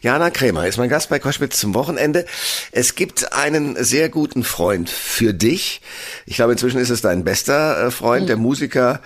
Jana 0.00 0.30
Krämer 0.30 0.66
ist 0.66 0.78
mein 0.78 0.88
Gast 0.88 1.10
bei 1.10 1.18
Koschwitz 1.18 1.58
zum 1.58 1.74
Wochenende. 1.74 2.24
Es 2.72 2.94
gibt 2.94 3.32
einen 3.32 3.82
sehr 3.82 4.08
guten 4.08 4.44
Freund 4.44 4.88
für 4.88 5.34
dich. 5.34 5.80
Ich 6.26 6.36
glaube, 6.36 6.52
inzwischen 6.52 6.80
ist 6.80 6.90
es 6.90 7.02
dein 7.02 7.24
bester 7.24 7.86
äh, 7.86 7.90
Freund, 7.90 8.22
mhm. 8.22 8.26
der 8.28 8.36
Musiker 8.36 9.02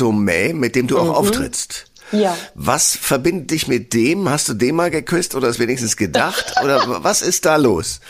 May, 0.00 0.52
mit 0.52 0.76
dem 0.76 0.86
du 0.86 0.98
auch 0.98 1.06
mhm. 1.06 1.10
auftrittst. 1.10 1.86
Ja. 2.20 2.36
Was 2.54 2.96
verbindet 2.96 3.50
dich 3.50 3.68
mit 3.68 3.92
dem? 3.92 4.28
Hast 4.28 4.48
du 4.48 4.54
dem 4.54 4.76
mal 4.76 4.90
geküsst 4.90 5.34
oder 5.34 5.48
es 5.48 5.58
wenigstens 5.58 5.96
gedacht? 5.96 6.54
Oder 6.62 6.82
was 7.04 7.22
ist 7.22 7.44
da 7.44 7.56
los? 7.56 8.00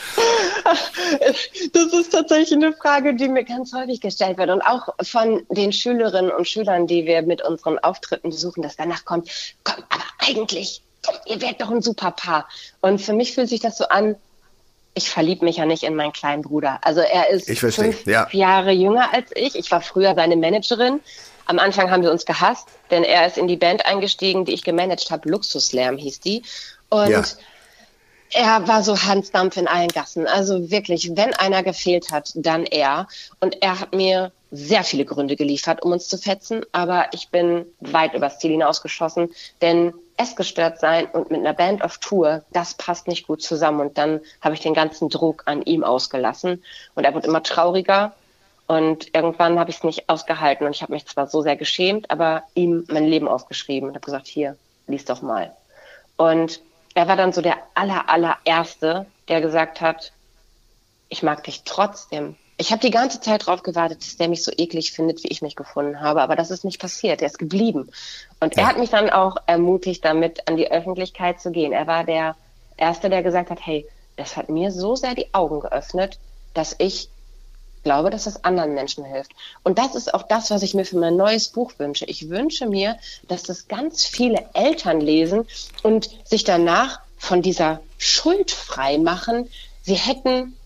Das 1.73 1.93
ist 1.93 2.13
tatsächlich 2.13 2.53
eine 2.53 2.73
Frage, 2.73 3.15
die 3.15 3.29
mir 3.29 3.45
ganz 3.45 3.73
häufig 3.73 4.01
gestellt 4.01 4.39
wird 4.39 4.51
und 4.51 4.63
auch 4.63 4.89
von 5.03 5.43
den 5.51 5.73
Schülerinnen 5.73 6.31
und 6.31 6.49
Schülern, 6.49 6.87
die 6.87 7.07
wir 7.07 7.23
mit 7.23 7.43
unseren 7.43 7.79
Auftritten 7.79 8.31
besuchen, 8.31 8.63
dass 8.63 8.77
danach 8.77 9.05
kommt, 9.05 9.29
komm, 9.63 9.83
aber 9.89 10.05
eigentlich, 10.19 10.83
komm, 11.05 11.15
ihr 11.27 11.41
werdet 11.41 11.61
doch 11.61 11.71
ein 11.71 11.83
super 11.83 12.11
Paar. 12.13 12.49
Und 12.81 13.01
für 13.01 13.13
mich 13.13 13.35
fühlt 13.35 13.49
sich 13.49 13.61
das 13.61 13.79
so 13.79 13.89
an, 13.89 14.17
ich 14.95 15.11
verliebe 15.11 15.45
mich 15.45 15.57
ja 15.57 15.67
nicht 15.67 15.83
in 15.83 15.97
meinen 15.97 16.13
kleinen 16.13 16.43
Bruder. 16.43 16.79
Also 16.83 17.01
er 17.01 17.31
ist 17.31 17.51
fünf 17.51 18.07
ja. 18.07 18.29
Jahre 18.31 18.71
jünger 18.71 19.13
als 19.13 19.31
ich. 19.35 19.57
Ich 19.57 19.71
war 19.71 19.81
früher 19.81 20.15
seine 20.15 20.37
Managerin. 20.37 21.01
Am 21.47 21.59
Anfang 21.59 21.91
haben 21.91 22.03
wir 22.03 22.11
uns 22.11 22.25
gehasst, 22.25 22.69
denn 22.91 23.05
er 23.05 23.27
ist 23.27 23.39
in 23.39 23.49
die 23.49 23.57
Band 23.57 23.85
eingestiegen, 23.87 24.45
die 24.45 24.53
ich 24.53 24.65
gemanagt 24.65 25.11
habe. 25.11 25.29
Luxuslärm 25.29 25.97
hieß 25.97 26.21
die. 26.21 26.43
Und 26.89 27.11
ja 27.11 27.23
er 28.35 28.67
war 28.67 28.83
so 28.83 29.01
Hansdampf 29.01 29.57
in 29.57 29.69
allen 29.69 29.89
Gassen. 29.89 30.27
Also 30.27 30.71
wirklich, 30.71 31.13
wenn 31.15 31.35
einer 31.35 31.63
gefehlt 31.63 32.11
hat, 32.11 32.33
dann 32.35 32.65
er. 32.65 33.07
Und 33.41 33.63
er 33.63 33.81
hat 33.81 33.95
mir 33.95 34.33
sehr 34.51 34.85
viele 34.85 35.05
Gründe 35.05 35.37
geliefert, 35.37 35.83
um 35.83 35.93
uns 35.93 36.09
zu 36.09 36.19
fetzen. 36.19 36.63
Aber 36.73 37.07
ich 37.13 37.29
bin 37.31 37.65
weit 37.81 38.15
übers 38.15 38.41
Ziel 38.41 38.51
hinausgeschossen, 38.51 39.31
denn 39.63 39.95
essgestört 40.17 40.79
sein 40.79 41.07
und 41.07 41.31
mit 41.31 41.41
einer 41.41 41.55
Band 41.55 41.83
auf 41.83 41.99
Tour, 41.99 42.45
das 42.53 42.75
passt 42.75 43.09
nicht 43.09 43.27
gut 43.27 43.43
zusammen. 43.43 43.81
Und 43.81 43.99
dann 43.99 44.21
habe 44.41 44.55
ich 44.55 44.61
den 44.61 44.75
ganzen 44.75 45.09
Druck 45.09 45.43
an 45.47 45.63
ihm 45.63 45.85
ausgelassen. 45.85 46.63
Und 46.95 47.05
er 47.05 47.15
wird 47.15 47.27
immer 47.27 47.43
trauriger. 47.43 48.15
Und 48.67 49.15
irgendwann 49.15 49.59
habe 49.59 49.71
ich 49.71 49.77
es 49.77 49.85
nicht 49.85 50.09
ausgehalten. 50.09 50.67
Und 50.67 50.75
ich 50.75 50.83
habe 50.83 50.93
mich 50.93 51.07
zwar 51.07 51.27
so 51.27 51.43
sehr 51.43 51.57
geschämt, 51.57 52.11
aber 52.11 52.45
ihm 52.55 52.85
mein 52.89 53.07
Leben 53.07 53.29
aufgeschrieben 53.29 53.89
und 53.89 53.95
habe 53.95 54.05
gesagt, 54.05 54.27
hier, 54.27 54.57
lies 54.87 55.05
doch 55.05 55.23
mal. 55.23 55.55
Und 56.17 56.61
er 56.95 57.09
war 57.09 57.17
dann 57.17 57.33
so 57.33 57.43
der 57.43 57.57
aller, 57.75 58.09
allererste, 58.09 59.07
der 59.29 59.41
gesagt 59.41 59.81
hat, 59.81 60.13
ich 61.09 61.23
mag 61.23 61.45
dich 61.45 61.63
trotzdem. 61.65 62.37
Ich 62.57 62.71
habe 62.71 62.81
die 62.81 62.91
ganze 62.91 63.21
Zeit 63.21 63.47
darauf 63.47 63.63
gewartet, 63.65 63.99
dass 64.01 64.17
der 64.17 64.29
mich 64.29 64.45
so 64.45 64.53
eklig 64.57 64.93
findet, 64.93 65.25
wie 65.25 65.29
ich 65.29 65.43
mich 65.43 65.57
gefunden 65.57 66.01
habe, 66.01 66.23
aber 66.23 66.37
das 66.37 66.53
ist 66.53 66.65
nicht 66.65 66.81
passiert. 66.81 67.21
Er 67.21 67.27
ist 67.27 67.39
geblieben. 67.39 67.91
Und 68.41 68.57
ja. 68.57 68.63
er 68.63 68.69
hat 68.69 68.79
mich 68.79 68.91
dann 68.91 69.11
auch 69.11 69.37
ermutigt, 69.47 70.05
damit 70.05 70.47
an 70.49 70.57
die 70.57 70.71
Öffentlichkeit 70.71 71.41
zu 71.41 71.51
gehen. 71.51 71.73
Er 71.73 71.87
war 71.87 72.05
der 72.05 72.37
Erste, 72.77 73.11
der 73.11 73.23
gesagt 73.23 73.51
hat, 73.51 73.59
hey, 73.61 73.87
das 74.17 74.37
hat 74.37 74.49
mir 74.49 74.71
so 74.71 74.95
sehr 74.95 75.15
die 75.15 75.35
Augen 75.35 75.61
geöffnet, 75.61 76.19
dass 76.55 76.77
ich 76.79 77.09
glaube, 77.85 78.11
dass 78.11 78.25
das 78.25 78.45
anderen 78.45 78.75
Menschen 78.75 79.05
hilft. 79.05 79.33
Und 79.63 79.79
das 79.79 79.95
ist 79.95 80.13
auch 80.13 80.25
das, 80.25 80.51
was 80.51 80.63
ich 80.63 80.75
mir 80.75 80.85
für 80.85 80.99
mein 80.99 81.17
neues 81.17 81.49
Buch 81.49 81.73
wünsche. 81.79 82.07
Ich 82.07 82.29
wünsche 82.29 82.67
mir, 82.67 82.97
dass 83.29 83.45
das 83.45 83.69
ganz 83.69 84.05
viele 84.05 84.45
Eltern 84.55 85.01
lesen 85.01 85.47
und 85.83 86.11
sich 86.25 86.45
danach 86.45 87.01
von 87.19 87.43
dieser 87.43 87.81
Schuld 87.99 88.51
frei 88.51 88.99
machen. 88.99 89.49
Sie 89.83 89.95
hätten 89.95 90.57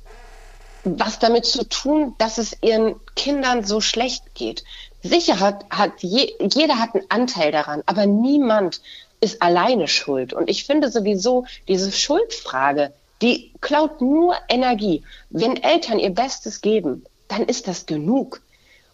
was 0.84 1.18
damit 1.18 1.44
zu 1.44 1.68
tun, 1.68 2.14
dass 2.18 2.38
es 2.38 2.56
ihren 2.62 2.96
Kindern 3.14 3.64
so 3.64 3.80
schlecht 3.80 4.34
geht. 4.34 4.64
Sicher 5.02 5.40
hat, 5.40 5.64
hat 5.70 5.92
je, 6.00 6.32
jeder 6.40 6.78
hat 6.78 6.94
einen 6.94 7.10
Anteil 7.10 7.52
daran, 7.52 7.82
aber 7.86 8.06
niemand 8.06 8.80
ist 9.20 9.42
alleine 9.42 9.88
schuld. 9.88 10.32
Und 10.32 10.48
ich 10.48 10.64
finde 10.64 10.90
sowieso 10.90 11.46
diese 11.66 11.92
Schuldfrage, 11.92 12.92
die 13.22 13.52
klaut 13.60 14.00
nur 14.00 14.36
Energie. 14.48 15.02
Wenn 15.30 15.56
Eltern 15.56 15.98
ihr 15.98 16.10
Bestes 16.10 16.60
geben, 16.60 17.04
dann 17.28 17.42
ist 17.42 17.68
das 17.68 17.86
genug. 17.86 18.40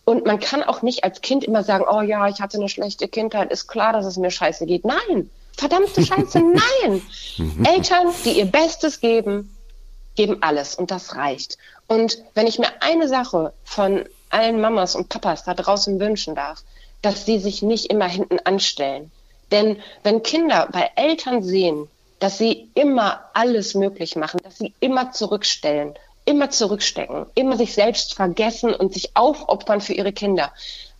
Und 0.04 0.26
man 0.26 0.38
kann 0.38 0.62
auch 0.62 0.82
nicht 0.82 1.04
als 1.04 1.20
Kind 1.20 1.44
immer 1.44 1.64
sagen, 1.64 1.84
oh 1.88 2.02
ja, 2.02 2.28
ich 2.28 2.40
hatte 2.40 2.58
eine 2.58 2.68
schlechte 2.68 3.08
Kindheit, 3.08 3.50
ist 3.50 3.68
klar, 3.68 3.92
dass 3.92 4.04
es 4.04 4.16
mir 4.16 4.30
scheiße 4.30 4.66
geht. 4.66 4.84
Nein, 4.84 5.30
verdammte 5.56 6.04
Scheiße, 6.04 6.40
nein. 6.82 7.02
Eltern, 7.64 8.08
die 8.24 8.38
ihr 8.38 8.46
Bestes 8.46 9.00
geben, 9.00 9.56
geben 10.14 10.38
alles 10.42 10.74
und 10.74 10.90
das 10.90 11.16
reicht. 11.16 11.58
Und 11.87 12.22
wenn 12.34 12.46
ich 12.46 12.58
mir 12.58 12.68
eine 12.80 13.08
Sache 13.08 13.52
von 13.64 14.04
allen 14.30 14.60
Mamas 14.60 14.94
und 14.94 15.08
Papas 15.08 15.44
da 15.44 15.54
draußen 15.54 15.98
wünschen 16.00 16.34
darf, 16.34 16.62
dass 17.02 17.24
sie 17.24 17.38
sich 17.38 17.62
nicht 17.62 17.87
immer 17.87 18.08
hinten 18.08 18.38
anstellen. 18.40 19.10
Denn 19.52 19.78
wenn 20.02 20.22
Kinder 20.22 20.68
bei 20.72 20.90
Eltern 20.96 21.42
sehen, 21.42 21.88
dass 22.24 22.38
sie 22.38 22.70
immer 22.72 23.20
alles 23.34 23.74
möglich 23.74 24.16
machen, 24.16 24.40
dass 24.42 24.56
sie 24.56 24.72
immer 24.80 25.12
zurückstellen, 25.12 25.92
immer 26.24 26.48
zurückstecken, 26.48 27.26
immer 27.34 27.58
sich 27.58 27.74
selbst 27.74 28.14
vergessen 28.14 28.72
und 28.72 28.94
sich 28.94 29.14
aufopfern 29.14 29.82
für 29.82 29.92
ihre 29.92 30.14
Kinder, 30.14 30.50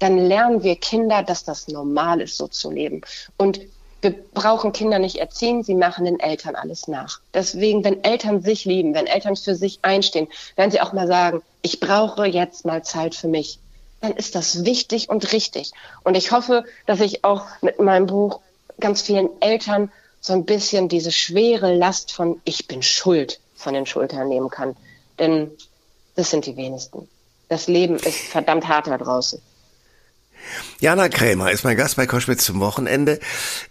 dann 0.01 0.19
lernen 0.19 0.63
wir 0.63 0.77
Kinder, 0.77 1.23
dass 1.23 1.43
das 1.43 1.67
normal 1.67 2.21
ist, 2.21 2.37
so 2.37 2.47
zu 2.47 2.71
leben. 2.71 3.01
Und 3.39 3.63
Wir 4.05 4.15
brauchen 4.35 4.75
Kinder 4.75 4.99
nicht 4.99 5.17
erziehen, 5.17 5.63
sie 5.63 5.75
machen 5.75 6.05
den 6.05 6.21
Eltern 6.21 6.57
alles 6.57 6.89
nach. 6.89 7.21
Deswegen, 7.33 7.85
wenn 7.85 8.05
Eltern 8.05 8.43
sich 8.43 8.67
lieben, 8.67 8.93
wenn 8.93 9.07
Eltern 9.07 9.35
für 9.35 9.55
sich 9.55 9.79
einstehen, 9.81 10.29
werden 10.57 10.71
sie 10.71 10.83
auch 10.83 10.93
mal 10.93 11.07
sagen, 11.07 11.41
ich 11.63 11.81
brauche 11.81 12.27
jetzt 12.27 12.67
mal 12.67 12.85
Zeit 12.85 13.15
für 13.15 13.29
mich. 13.29 13.61
Dann 14.03 14.13
ist 14.13 14.35
das 14.35 14.67
wichtig 14.67 15.09
und 15.09 15.33
richtig. 15.33 15.73
Und 16.03 16.19
ich 16.19 16.33
hoffe, 16.33 16.65
dass 16.85 17.01
ich 17.01 17.25
auch 17.25 17.47
mit 17.63 17.81
meinem 17.81 18.05
Buch 18.07 18.41
ganz 18.79 19.01
vielen 19.01 19.31
Eltern 19.41 19.91
so 20.25 20.33
ein 20.33 20.47
bisschen 20.47 20.89
diese 20.89 21.13
schwere 21.13 21.75
Last 21.75 22.11
von 22.11 22.41
ich 22.45 22.67
bin 22.67 22.83
schuld 22.83 23.41
von 23.57 23.75
den 23.75 23.85
Schultern 23.85 24.31
nehmen 24.31 24.49
kann. 24.49 24.75
Denn 25.19 25.51
das 26.17 26.31
sind 26.31 26.47
die 26.47 26.57
wenigsten. 26.57 27.07
Das 27.51 27.67
Leben 27.67 27.97
ist 27.97 28.21
verdammt 28.21 28.67
hart 28.67 28.87
da 28.87 28.97
draußen. 28.97 29.39
Jana 30.81 31.09
Krämer 31.09 31.51
ist 31.51 31.65
mein 31.65 31.77
Gast 31.77 31.97
bei 31.97 32.07
Koschwitz 32.07 32.45
zum 32.45 32.61
Wochenende. 32.61 33.19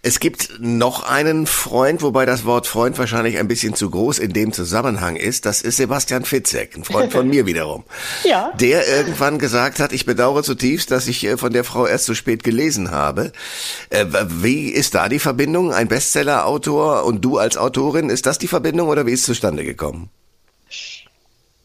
Es 0.02 0.20
gibt 0.20 0.50
noch 0.58 1.04
einen 1.04 1.46
Freund, 1.46 2.02
wobei 2.02 2.26
das 2.26 2.44
Wort 2.44 2.66
Freund 2.66 2.98
wahrscheinlich 2.98 3.38
ein 3.38 3.48
bisschen 3.48 3.74
zu 3.74 3.90
groß 3.90 4.18
in 4.18 4.32
dem 4.32 4.52
Zusammenhang 4.52 5.16
ist. 5.16 5.46
Das 5.46 5.62
ist 5.62 5.76
Sebastian 5.76 6.24
Fitzek, 6.24 6.76
ein 6.76 6.84
Freund 6.84 7.12
von 7.12 7.28
mir 7.28 7.46
wiederum. 7.46 7.84
Ja. 8.24 8.52
Der 8.58 8.88
irgendwann 8.88 9.38
gesagt 9.38 9.80
hat, 9.80 9.92
ich 9.92 10.06
bedauere 10.06 10.42
zutiefst, 10.42 10.90
dass 10.90 11.06
ich 11.06 11.24
äh, 11.24 11.36
von 11.36 11.52
der 11.52 11.64
Frau 11.64 11.86
erst 11.86 12.06
so 12.06 12.14
spät 12.14 12.44
gelesen 12.44 12.90
habe. 12.90 13.32
Äh, 13.90 14.06
wie 14.28 14.68
ist 14.68 14.94
da 14.94 15.08
die 15.08 15.18
Verbindung? 15.18 15.72
Ein 15.72 15.88
Bestseller-Autor 15.88 17.04
und 17.04 17.24
du 17.24 17.38
als 17.38 17.56
Autorin, 17.56 18.10
ist 18.10 18.26
das 18.26 18.38
die 18.38 18.48
Verbindung 18.48 18.88
oder 18.88 19.06
wie 19.06 19.12
ist 19.12 19.20
es 19.20 19.26
zustande 19.26 19.64
gekommen? 19.64 20.10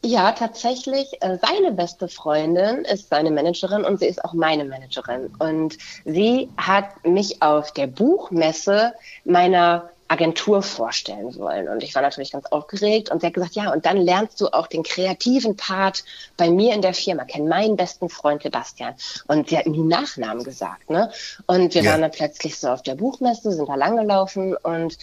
Ja, 0.09 0.31
tatsächlich. 0.31 1.21
Äh, 1.21 1.37
seine 1.39 1.71
beste 1.71 2.07
Freundin 2.07 2.83
ist 2.83 3.09
seine 3.09 3.29
Managerin 3.29 3.85
und 3.85 3.99
sie 3.99 4.07
ist 4.07 4.25
auch 4.25 4.33
meine 4.33 4.65
Managerin. 4.65 5.31
Und 5.37 5.77
sie 6.03 6.49
hat 6.57 7.05
mich 7.05 7.43
auf 7.43 7.71
der 7.73 7.85
Buchmesse 7.85 8.93
meiner 9.23 9.91
Agentur 10.07 10.63
vorstellen 10.63 11.35
wollen. 11.35 11.69
Und 11.69 11.83
ich 11.83 11.93
war 11.93 12.01
natürlich 12.01 12.31
ganz 12.31 12.47
aufgeregt 12.47 13.11
und 13.11 13.21
sie 13.21 13.27
hat 13.27 13.35
gesagt, 13.35 13.53
ja, 13.53 13.71
und 13.71 13.85
dann 13.85 13.97
lernst 13.97 14.41
du 14.41 14.47
auch 14.47 14.65
den 14.65 14.81
kreativen 14.81 15.55
Part 15.55 16.03
bei 16.37 16.49
mir 16.49 16.73
in 16.73 16.81
der 16.81 16.95
Firma, 16.95 17.25
kenn 17.25 17.47
meinen 17.47 17.75
besten 17.75 18.09
Freund 18.09 18.41
Sebastian. 18.41 18.95
Und 19.27 19.49
sie 19.49 19.59
hat 19.59 19.67
nie 19.67 19.83
Nachnamen 19.83 20.43
gesagt, 20.43 20.89
ne? 20.89 21.11
Und 21.45 21.75
wir 21.75 21.83
ja. 21.83 21.91
waren 21.91 22.01
dann 22.01 22.09
plötzlich 22.09 22.57
so 22.57 22.69
auf 22.69 22.81
der 22.81 22.95
Buchmesse, 22.95 23.51
sind 23.51 23.69
da 23.69 23.75
langgelaufen 23.75 24.57
und 24.57 24.97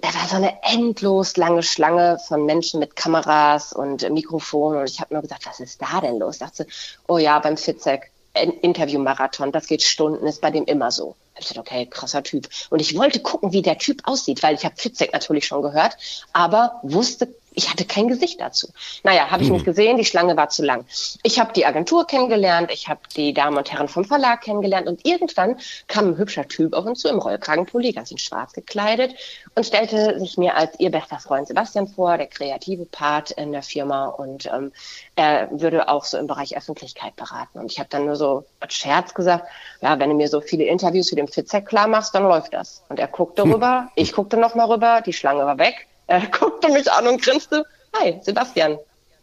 da 0.00 0.08
war 0.14 0.28
so 0.28 0.36
eine 0.36 0.62
endlos 0.62 1.36
lange 1.36 1.62
Schlange 1.62 2.18
von 2.26 2.44
Menschen 2.44 2.80
mit 2.80 2.96
Kameras 2.96 3.72
und 3.72 4.08
Mikrofonen. 4.10 4.80
Und 4.80 4.90
ich 4.90 5.00
habe 5.00 5.14
nur 5.14 5.22
gesagt, 5.22 5.46
was 5.46 5.60
ist 5.60 5.80
da 5.80 6.00
denn 6.00 6.18
los? 6.18 6.36
Ich 6.36 6.40
dachte, 6.40 6.66
oh 7.06 7.18
ja, 7.18 7.38
beim 7.38 7.56
Fitzek, 7.56 8.10
Interviewmarathon, 8.34 9.52
das 9.52 9.66
geht 9.66 9.82
Stunden, 9.82 10.26
ist 10.26 10.40
bei 10.40 10.50
dem 10.50 10.64
immer 10.64 10.90
so. 10.90 11.16
Ich 11.38 11.46
dachte, 11.46 11.60
okay, 11.60 11.86
krasser 11.86 12.22
Typ. 12.22 12.48
Und 12.70 12.80
ich 12.80 12.96
wollte 12.96 13.20
gucken, 13.20 13.52
wie 13.52 13.62
der 13.62 13.78
Typ 13.78 14.02
aussieht, 14.04 14.42
weil 14.42 14.54
ich 14.54 14.64
habe 14.64 14.76
Fitzek 14.76 15.12
natürlich 15.12 15.46
schon 15.46 15.62
gehört, 15.62 15.96
aber 16.32 16.80
wusste 16.82 17.28
ich 17.52 17.70
hatte 17.70 17.84
kein 17.84 18.08
Gesicht 18.08 18.40
dazu. 18.40 18.68
Naja, 19.02 19.30
habe 19.30 19.42
ich 19.42 19.50
nicht 19.50 19.60
hm. 19.60 19.66
gesehen, 19.66 19.96
die 19.96 20.04
Schlange 20.04 20.36
war 20.36 20.48
zu 20.48 20.64
lang. 20.64 20.84
Ich 21.22 21.38
habe 21.38 21.52
die 21.52 21.66
Agentur 21.66 22.06
kennengelernt, 22.06 22.70
ich 22.72 22.88
habe 22.88 23.00
die 23.16 23.32
Damen 23.32 23.56
und 23.56 23.70
Herren 23.72 23.88
vom 23.88 24.04
Verlag 24.04 24.42
kennengelernt 24.42 24.86
und 24.86 25.04
irgendwann 25.06 25.56
kam 25.86 26.08
ein 26.08 26.18
hübscher 26.18 26.46
Typ 26.46 26.72
auf 26.72 26.84
uns 26.84 27.00
zu 27.00 27.08
im 27.08 27.18
Rollkragenpulli, 27.18 27.92
ganz 27.92 28.10
in 28.10 28.18
schwarz 28.18 28.52
gekleidet 28.52 29.14
und 29.54 29.64
stellte 29.64 30.18
sich 30.20 30.36
mir 30.38 30.56
als 30.56 30.78
ihr 30.78 30.90
bester 30.90 31.18
Freund 31.18 31.48
Sebastian 31.48 31.88
vor, 31.88 32.16
der 32.16 32.26
kreative 32.26 32.84
Part 32.84 33.32
in 33.32 33.52
der 33.52 33.62
Firma 33.62 34.06
und 34.06 34.46
ähm, 34.46 34.72
er 35.16 35.48
würde 35.50 35.88
auch 35.88 36.04
so 36.04 36.16
im 36.18 36.26
Bereich 36.26 36.56
Öffentlichkeit 36.56 37.16
beraten. 37.16 37.58
Und 37.58 37.72
ich 37.72 37.78
habe 37.78 37.88
dann 37.90 38.06
nur 38.06 38.16
so 38.16 38.44
als 38.60 38.74
Scherz 38.74 39.14
gesagt, 39.14 39.46
ja, 39.80 39.98
wenn 39.98 40.10
du 40.10 40.16
mir 40.16 40.28
so 40.28 40.40
viele 40.40 40.64
Interviews 40.64 41.08
für 41.08 41.16
den 41.16 41.28
Fitzek 41.28 41.66
klar 41.66 41.88
machst, 41.88 42.14
dann 42.14 42.22
läuft 42.22 42.54
das. 42.54 42.82
Und 42.88 43.00
er 43.00 43.08
guckte 43.08 43.42
rüber, 43.42 43.88
ich 43.94 44.12
guckte 44.12 44.36
noch 44.36 44.54
mal 44.54 44.66
rüber, 44.66 45.00
die 45.04 45.12
Schlange 45.12 45.44
war 45.44 45.58
weg 45.58 45.88
er 46.18 46.26
guckte 46.26 46.70
mich 46.72 46.90
an 46.90 47.06
und 47.06 47.22
grinste. 47.22 47.64
Hi, 47.94 48.18
Sebastian 48.22 48.78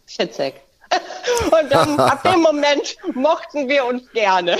Fitzek. 0.05 0.55
Und 1.45 1.71
dann 1.71 1.99
ab 1.99 2.21
dem 2.23 2.41
Moment 2.41 2.95
mochten 3.15 3.67
wir 3.67 3.85
uns 3.85 4.03
gerne. 4.13 4.57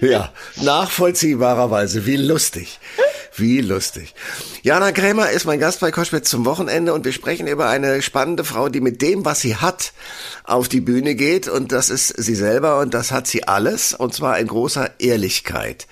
Ja, 0.00 0.32
nachvollziehbarerweise. 0.56 2.06
Wie 2.06 2.16
lustig. 2.16 2.78
Wie 3.34 3.60
lustig. 3.60 4.14
Jana 4.62 4.92
Krämer 4.92 5.30
ist 5.30 5.46
mein 5.46 5.60
Gast 5.60 5.80
bei 5.80 5.90
Koschwitz 5.90 6.28
zum 6.28 6.44
Wochenende 6.44 6.92
und 6.92 7.04
wir 7.04 7.12
sprechen 7.12 7.46
über 7.46 7.68
eine 7.68 8.02
spannende 8.02 8.44
Frau, 8.44 8.68
die 8.68 8.80
mit 8.80 9.00
dem, 9.00 9.24
was 9.24 9.40
sie 9.40 9.56
hat, 9.56 9.92
auf 10.44 10.68
die 10.68 10.82
Bühne 10.82 11.14
geht 11.14 11.48
und 11.48 11.72
das 11.72 11.88
ist 11.88 12.08
sie 12.08 12.34
selber 12.34 12.78
und 12.80 12.92
das 12.92 13.10
hat 13.10 13.26
sie 13.26 13.44
alles 13.44 13.94
und 13.94 14.12
zwar 14.14 14.38
in 14.38 14.48
großer 14.48 14.90
Ehrlichkeit. 14.98 15.86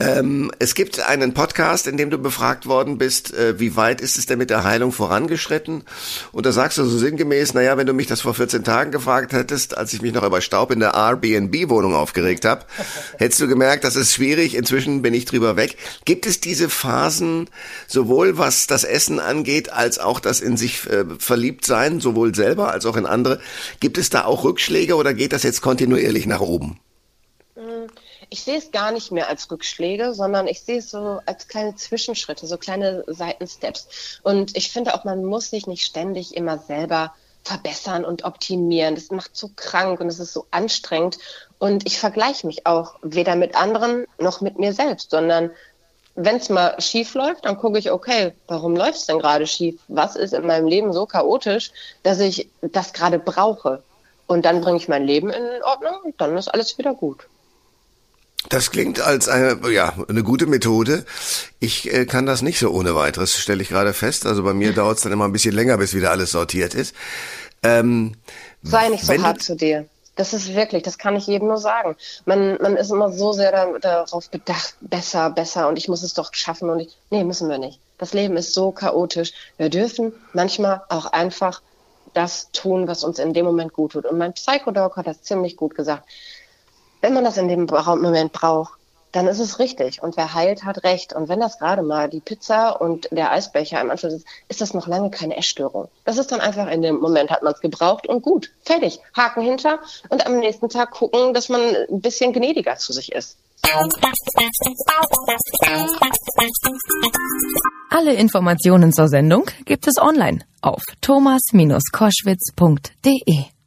Ähm, 0.00 0.50
es 0.58 0.74
gibt 0.74 0.98
einen 1.00 1.34
Podcast, 1.34 1.86
in 1.86 1.98
dem 1.98 2.08
du 2.08 2.16
befragt 2.16 2.64
worden 2.64 2.96
bist, 2.96 3.34
äh, 3.34 3.60
wie 3.60 3.76
weit 3.76 4.00
ist 4.00 4.16
es 4.16 4.24
denn 4.24 4.38
mit 4.38 4.48
der 4.48 4.64
Heilung 4.64 4.92
vorangeschritten? 4.92 5.84
Und 6.32 6.46
da 6.46 6.52
sagst 6.52 6.78
du 6.78 6.84
so 6.84 6.96
sinngemäß, 6.96 7.52
naja, 7.52 7.76
wenn 7.76 7.86
du 7.86 7.92
mich 7.92 8.06
das 8.06 8.22
vor 8.22 8.32
14 8.32 8.64
Tagen 8.64 8.92
gefragt 8.92 9.34
hättest, 9.34 9.76
als 9.76 9.92
ich 9.92 10.00
mich 10.00 10.14
noch 10.14 10.22
über 10.22 10.40
Staub 10.40 10.70
in 10.70 10.80
der 10.80 10.94
Airbnb-Wohnung 10.94 11.94
aufgeregt 11.94 12.46
habe, 12.46 12.64
hättest 13.18 13.42
du 13.42 13.48
gemerkt, 13.48 13.84
das 13.84 13.94
ist 13.94 14.14
schwierig, 14.14 14.54
inzwischen 14.54 15.02
bin 15.02 15.12
ich 15.12 15.26
drüber 15.26 15.56
weg. 15.56 15.76
Gibt 16.06 16.24
es 16.24 16.40
diese 16.40 16.70
Phasen, 16.70 17.50
sowohl 17.86 18.38
was 18.38 18.66
das 18.66 18.84
Essen 18.84 19.20
angeht, 19.20 19.70
als 19.70 19.98
auch 19.98 20.18
das 20.18 20.40
in 20.40 20.56
sich 20.56 20.88
äh, 20.88 21.04
verliebt 21.18 21.66
sein, 21.66 22.00
sowohl 22.00 22.34
selber 22.34 22.72
als 22.72 22.86
auch 22.86 22.96
in 22.96 23.04
andere? 23.04 23.38
Gibt 23.80 23.98
es 23.98 24.08
da 24.08 24.24
auch 24.24 24.44
Rückschläge 24.44 24.94
oder 24.94 25.12
geht 25.12 25.34
das 25.34 25.42
jetzt 25.42 25.60
kontinuierlich 25.60 26.26
nach 26.26 26.40
oben? 26.40 26.80
Ich 28.30 28.44
sehe 28.44 28.58
es 28.58 28.70
gar 28.70 28.92
nicht 28.92 29.10
mehr 29.10 29.28
als 29.28 29.50
Rückschläge, 29.50 30.14
sondern 30.14 30.46
ich 30.46 30.62
sehe 30.62 30.78
es 30.78 30.90
so 30.90 31.20
als 31.26 31.48
kleine 31.48 31.74
Zwischenschritte, 31.74 32.46
so 32.46 32.56
kleine 32.56 33.04
Seitensteps. 33.08 34.20
Und 34.22 34.56
ich 34.56 34.70
finde 34.70 34.94
auch, 34.94 35.04
man 35.04 35.24
muss 35.24 35.50
sich 35.50 35.66
nicht 35.66 35.84
ständig 35.84 36.36
immer 36.36 36.58
selber 36.58 37.12
verbessern 37.42 38.04
und 38.04 38.24
optimieren. 38.24 38.94
Das 38.94 39.10
macht 39.10 39.36
so 39.36 39.50
krank 39.56 40.00
und 40.00 40.08
es 40.08 40.20
ist 40.20 40.32
so 40.32 40.46
anstrengend. 40.52 41.18
Und 41.58 41.86
ich 41.86 41.98
vergleiche 41.98 42.46
mich 42.46 42.66
auch 42.66 42.94
weder 43.02 43.34
mit 43.34 43.56
anderen 43.56 44.06
noch 44.18 44.40
mit 44.40 44.58
mir 44.58 44.72
selbst, 44.72 45.10
sondern 45.10 45.50
wenn 46.14 46.36
es 46.36 46.48
mal 46.48 46.80
schief 46.80 47.14
läuft, 47.14 47.46
dann 47.46 47.56
gucke 47.56 47.78
ich, 47.78 47.90
okay, 47.90 48.32
warum 48.46 48.76
läuft 48.76 48.98
es 48.98 49.06
denn 49.06 49.18
gerade 49.18 49.46
schief? 49.46 49.80
Was 49.88 50.16
ist 50.16 50.34
in 50.34 50.46
meinem 50.46 50.66
Leben 50.66 50.92
so 50.92 51.06
chaotisch, 51.06 51.72
dass 52.02 52.20
ich 52.20 52.48
das 52.60 52.92
gerade 52.92 53.18
brauche? 53.18 53.82
Und 54.26 54.44
dann 54.44 54.60
bringe 54.60 54.76
ich 54.76 54.88
mein 54.88 55.04
Leben 55.04 55.30
in 55.30 55.62
Ordnung 55.64 55.94
und 56.04 56.20
dann 56.20 56.36
ist 56.36 56.48
alles 56.48 56.78
wieder 56.78 56.94
gut. 56.94 57.26
Das 58.50 58.72
klingt 58.72 59.00
als 59.00 59.28
eine, 59.28 59.58
ja, 59.70 59.94
eine 60.08 60.24
gute 60.24 60.46
Methode. 60.46 61.04
Ich 61.60 61.90
äh, 61.92 62.04
kann 62.04 62.26
das 62.26 62.42
nicht 62.42 62.58
so 62.58 62.70
ohne 62.72 62.96
weiteres, 62.96 63.38
stelle 63.38 63.62
ich 63.62 63.68
gerade 63.68 63.94
fest. 63.94 64.26
Also 64.26 64.42
bei 64.42 64.52
mir 64.52 64.74
dauert 64.74 64.96
es 64.96 65.04
dann 65.04 65.12
immer 65.12 65.24
ein 65.24 65.32
bisschen 65.32 65.54
länger, 65.54 65.78
bis 65.78 65.94
wieder 65.94 66.10
alles 66.10 66.32
sortiert 66.32 66.74
ist. 66.74 66.92
Ähm, 67.62 68.16
Sei 68.62 68.88
nicht 68.88 69.06
so 69.06 69.22
hart 69.22 69.40
zu 69.40 69.54
dir. 69.54 69.86
Das 70.16 70.34
ist 70.34 70.52
wirklich, 70.52 70.82
das 70.82 70.98
kann 70.98 71.14
ich 71.14 71.28
jedem 71.28 71.46
nur 71.46 71.58
sagen. 71.58 71.94
Man, 72.26 72.58
man 72.60 72.76
ist 72.76 72.90
immer 72.90 73.12
so 73.12 73.32
sehr 73.32 73.52
da, 73.52 73.78
darauf 73.78 74.28
bedacht, 74.28 74.74
besser, 74.80 75.30
besser 75.30 75.68
und 75.68 75.78
ich 75.78 75.86
muss 75.86 76.02
es 76.02 76.14
doch 76.14 76.34
schaffen 76.34 76.70
und 76.70 76.80
ich, 76.80 76.96
nee, 77.10 77.22
müssen 77.22 77.48
wir 77.48 77.58
nicht. 77.58 77.78
Das 77.98 78.14
Leben 78.14 78.36
ist 78.36 78.52
so 78.52 78.72
chaotisch. 78.72 79.32
Wir 79.58 79.68
dürfen 79.68 80.12
manchmal 80.32 80.82
auch 80.88 81.06
einfach 81.06 81.62
das 82.14 82.50
tun, 82.50 82.88
was 82.88 83.04
uns 83.04 83.20
in 83.20 83.32
dem 83.32 83.46
Moment 83.46 83.72
gut 83.72 83.92
tut. 83.92 84.06
Und 84.06 84.18
mein 84.18 84.32
Psychodog 84.32 84.96
hat 84.96 85.06
das 85.06 85.22
ziemlich 85.22 85.56
gut 85.56 85.76
gesagt 85.76 86.02
wenn 87.00 87.14
man 87.14 87.24
das 87.24 87.36
in 87.36 87.48
dem 87.48 87.66
Moment 87.66 88.32
braucht, 88.32 88.80
dann 89.12 89.26
ist 89.26 89.40
es 89.40 89.58
richtig. 89.58 90.02
Und 90.02 90.16
wer 90.16 90.32
heilt, 90.34 90.64
hat 90.64 90.84
recht. 90.84 91.12
Und 91.12 91.28
wenn 91.28 91.40
das 91.40 91.58
gerade 91.58 91.82
mal 91.82 92.08
die 92.08 92.20
Pizza 92.20 92.80
und 92.80 93.08
der 93.10 93.32
Eisbecher 93.32 93.80
im 93.80 93.90
Anschluss 93.90 94.12
ist, 94.14 94.26
ist 94.48 94.60
das 94.60 94.72
noch 94.74 94.86
lange 94.86 95.10
keine 95.10 95.36
Essstörung. 95.36 95.88
Das 96.04 96.18
ist 96.18 96.30
dann 96.30 96.40
einfach 96.40 96.68
in 96.68 96.82
dem 96.82 97.00
Moment 97.00 97.30
hat 97.30 97.42
man 97.42 97.52
es 97.52 97.60
gebraucht 97.60 98.06
und 98.06 98.22
gut, 98.22 98.52
fertig. 98.62 99.00
Haken 99.16 99.42
hinter 99.42 99.80
und 100.08 100.24
am 100.26 100.38
nächsten 100.38 100.68
Tag 100.68 100.92
gucken, 100.92 101.34
dass 101.34 101.48
man 101.48 101.60
ein 101.60 102.00
bisschen 102.00 102.32
gnädiger 102.32 102.76
zu 102.76 102.92
sich 102.92 103.10
ist. 103.12 103.36
Alle 107.90 108.14
Informationen 108.14 108.92
zur 108.92 109.08
Sendung 109.08 109.46
gibt 109.64 109.88
es 109.88 109.98
online 109.98 110.38
auf 110.62 110.82
thomas-koschwitz.de. 111.00 113.59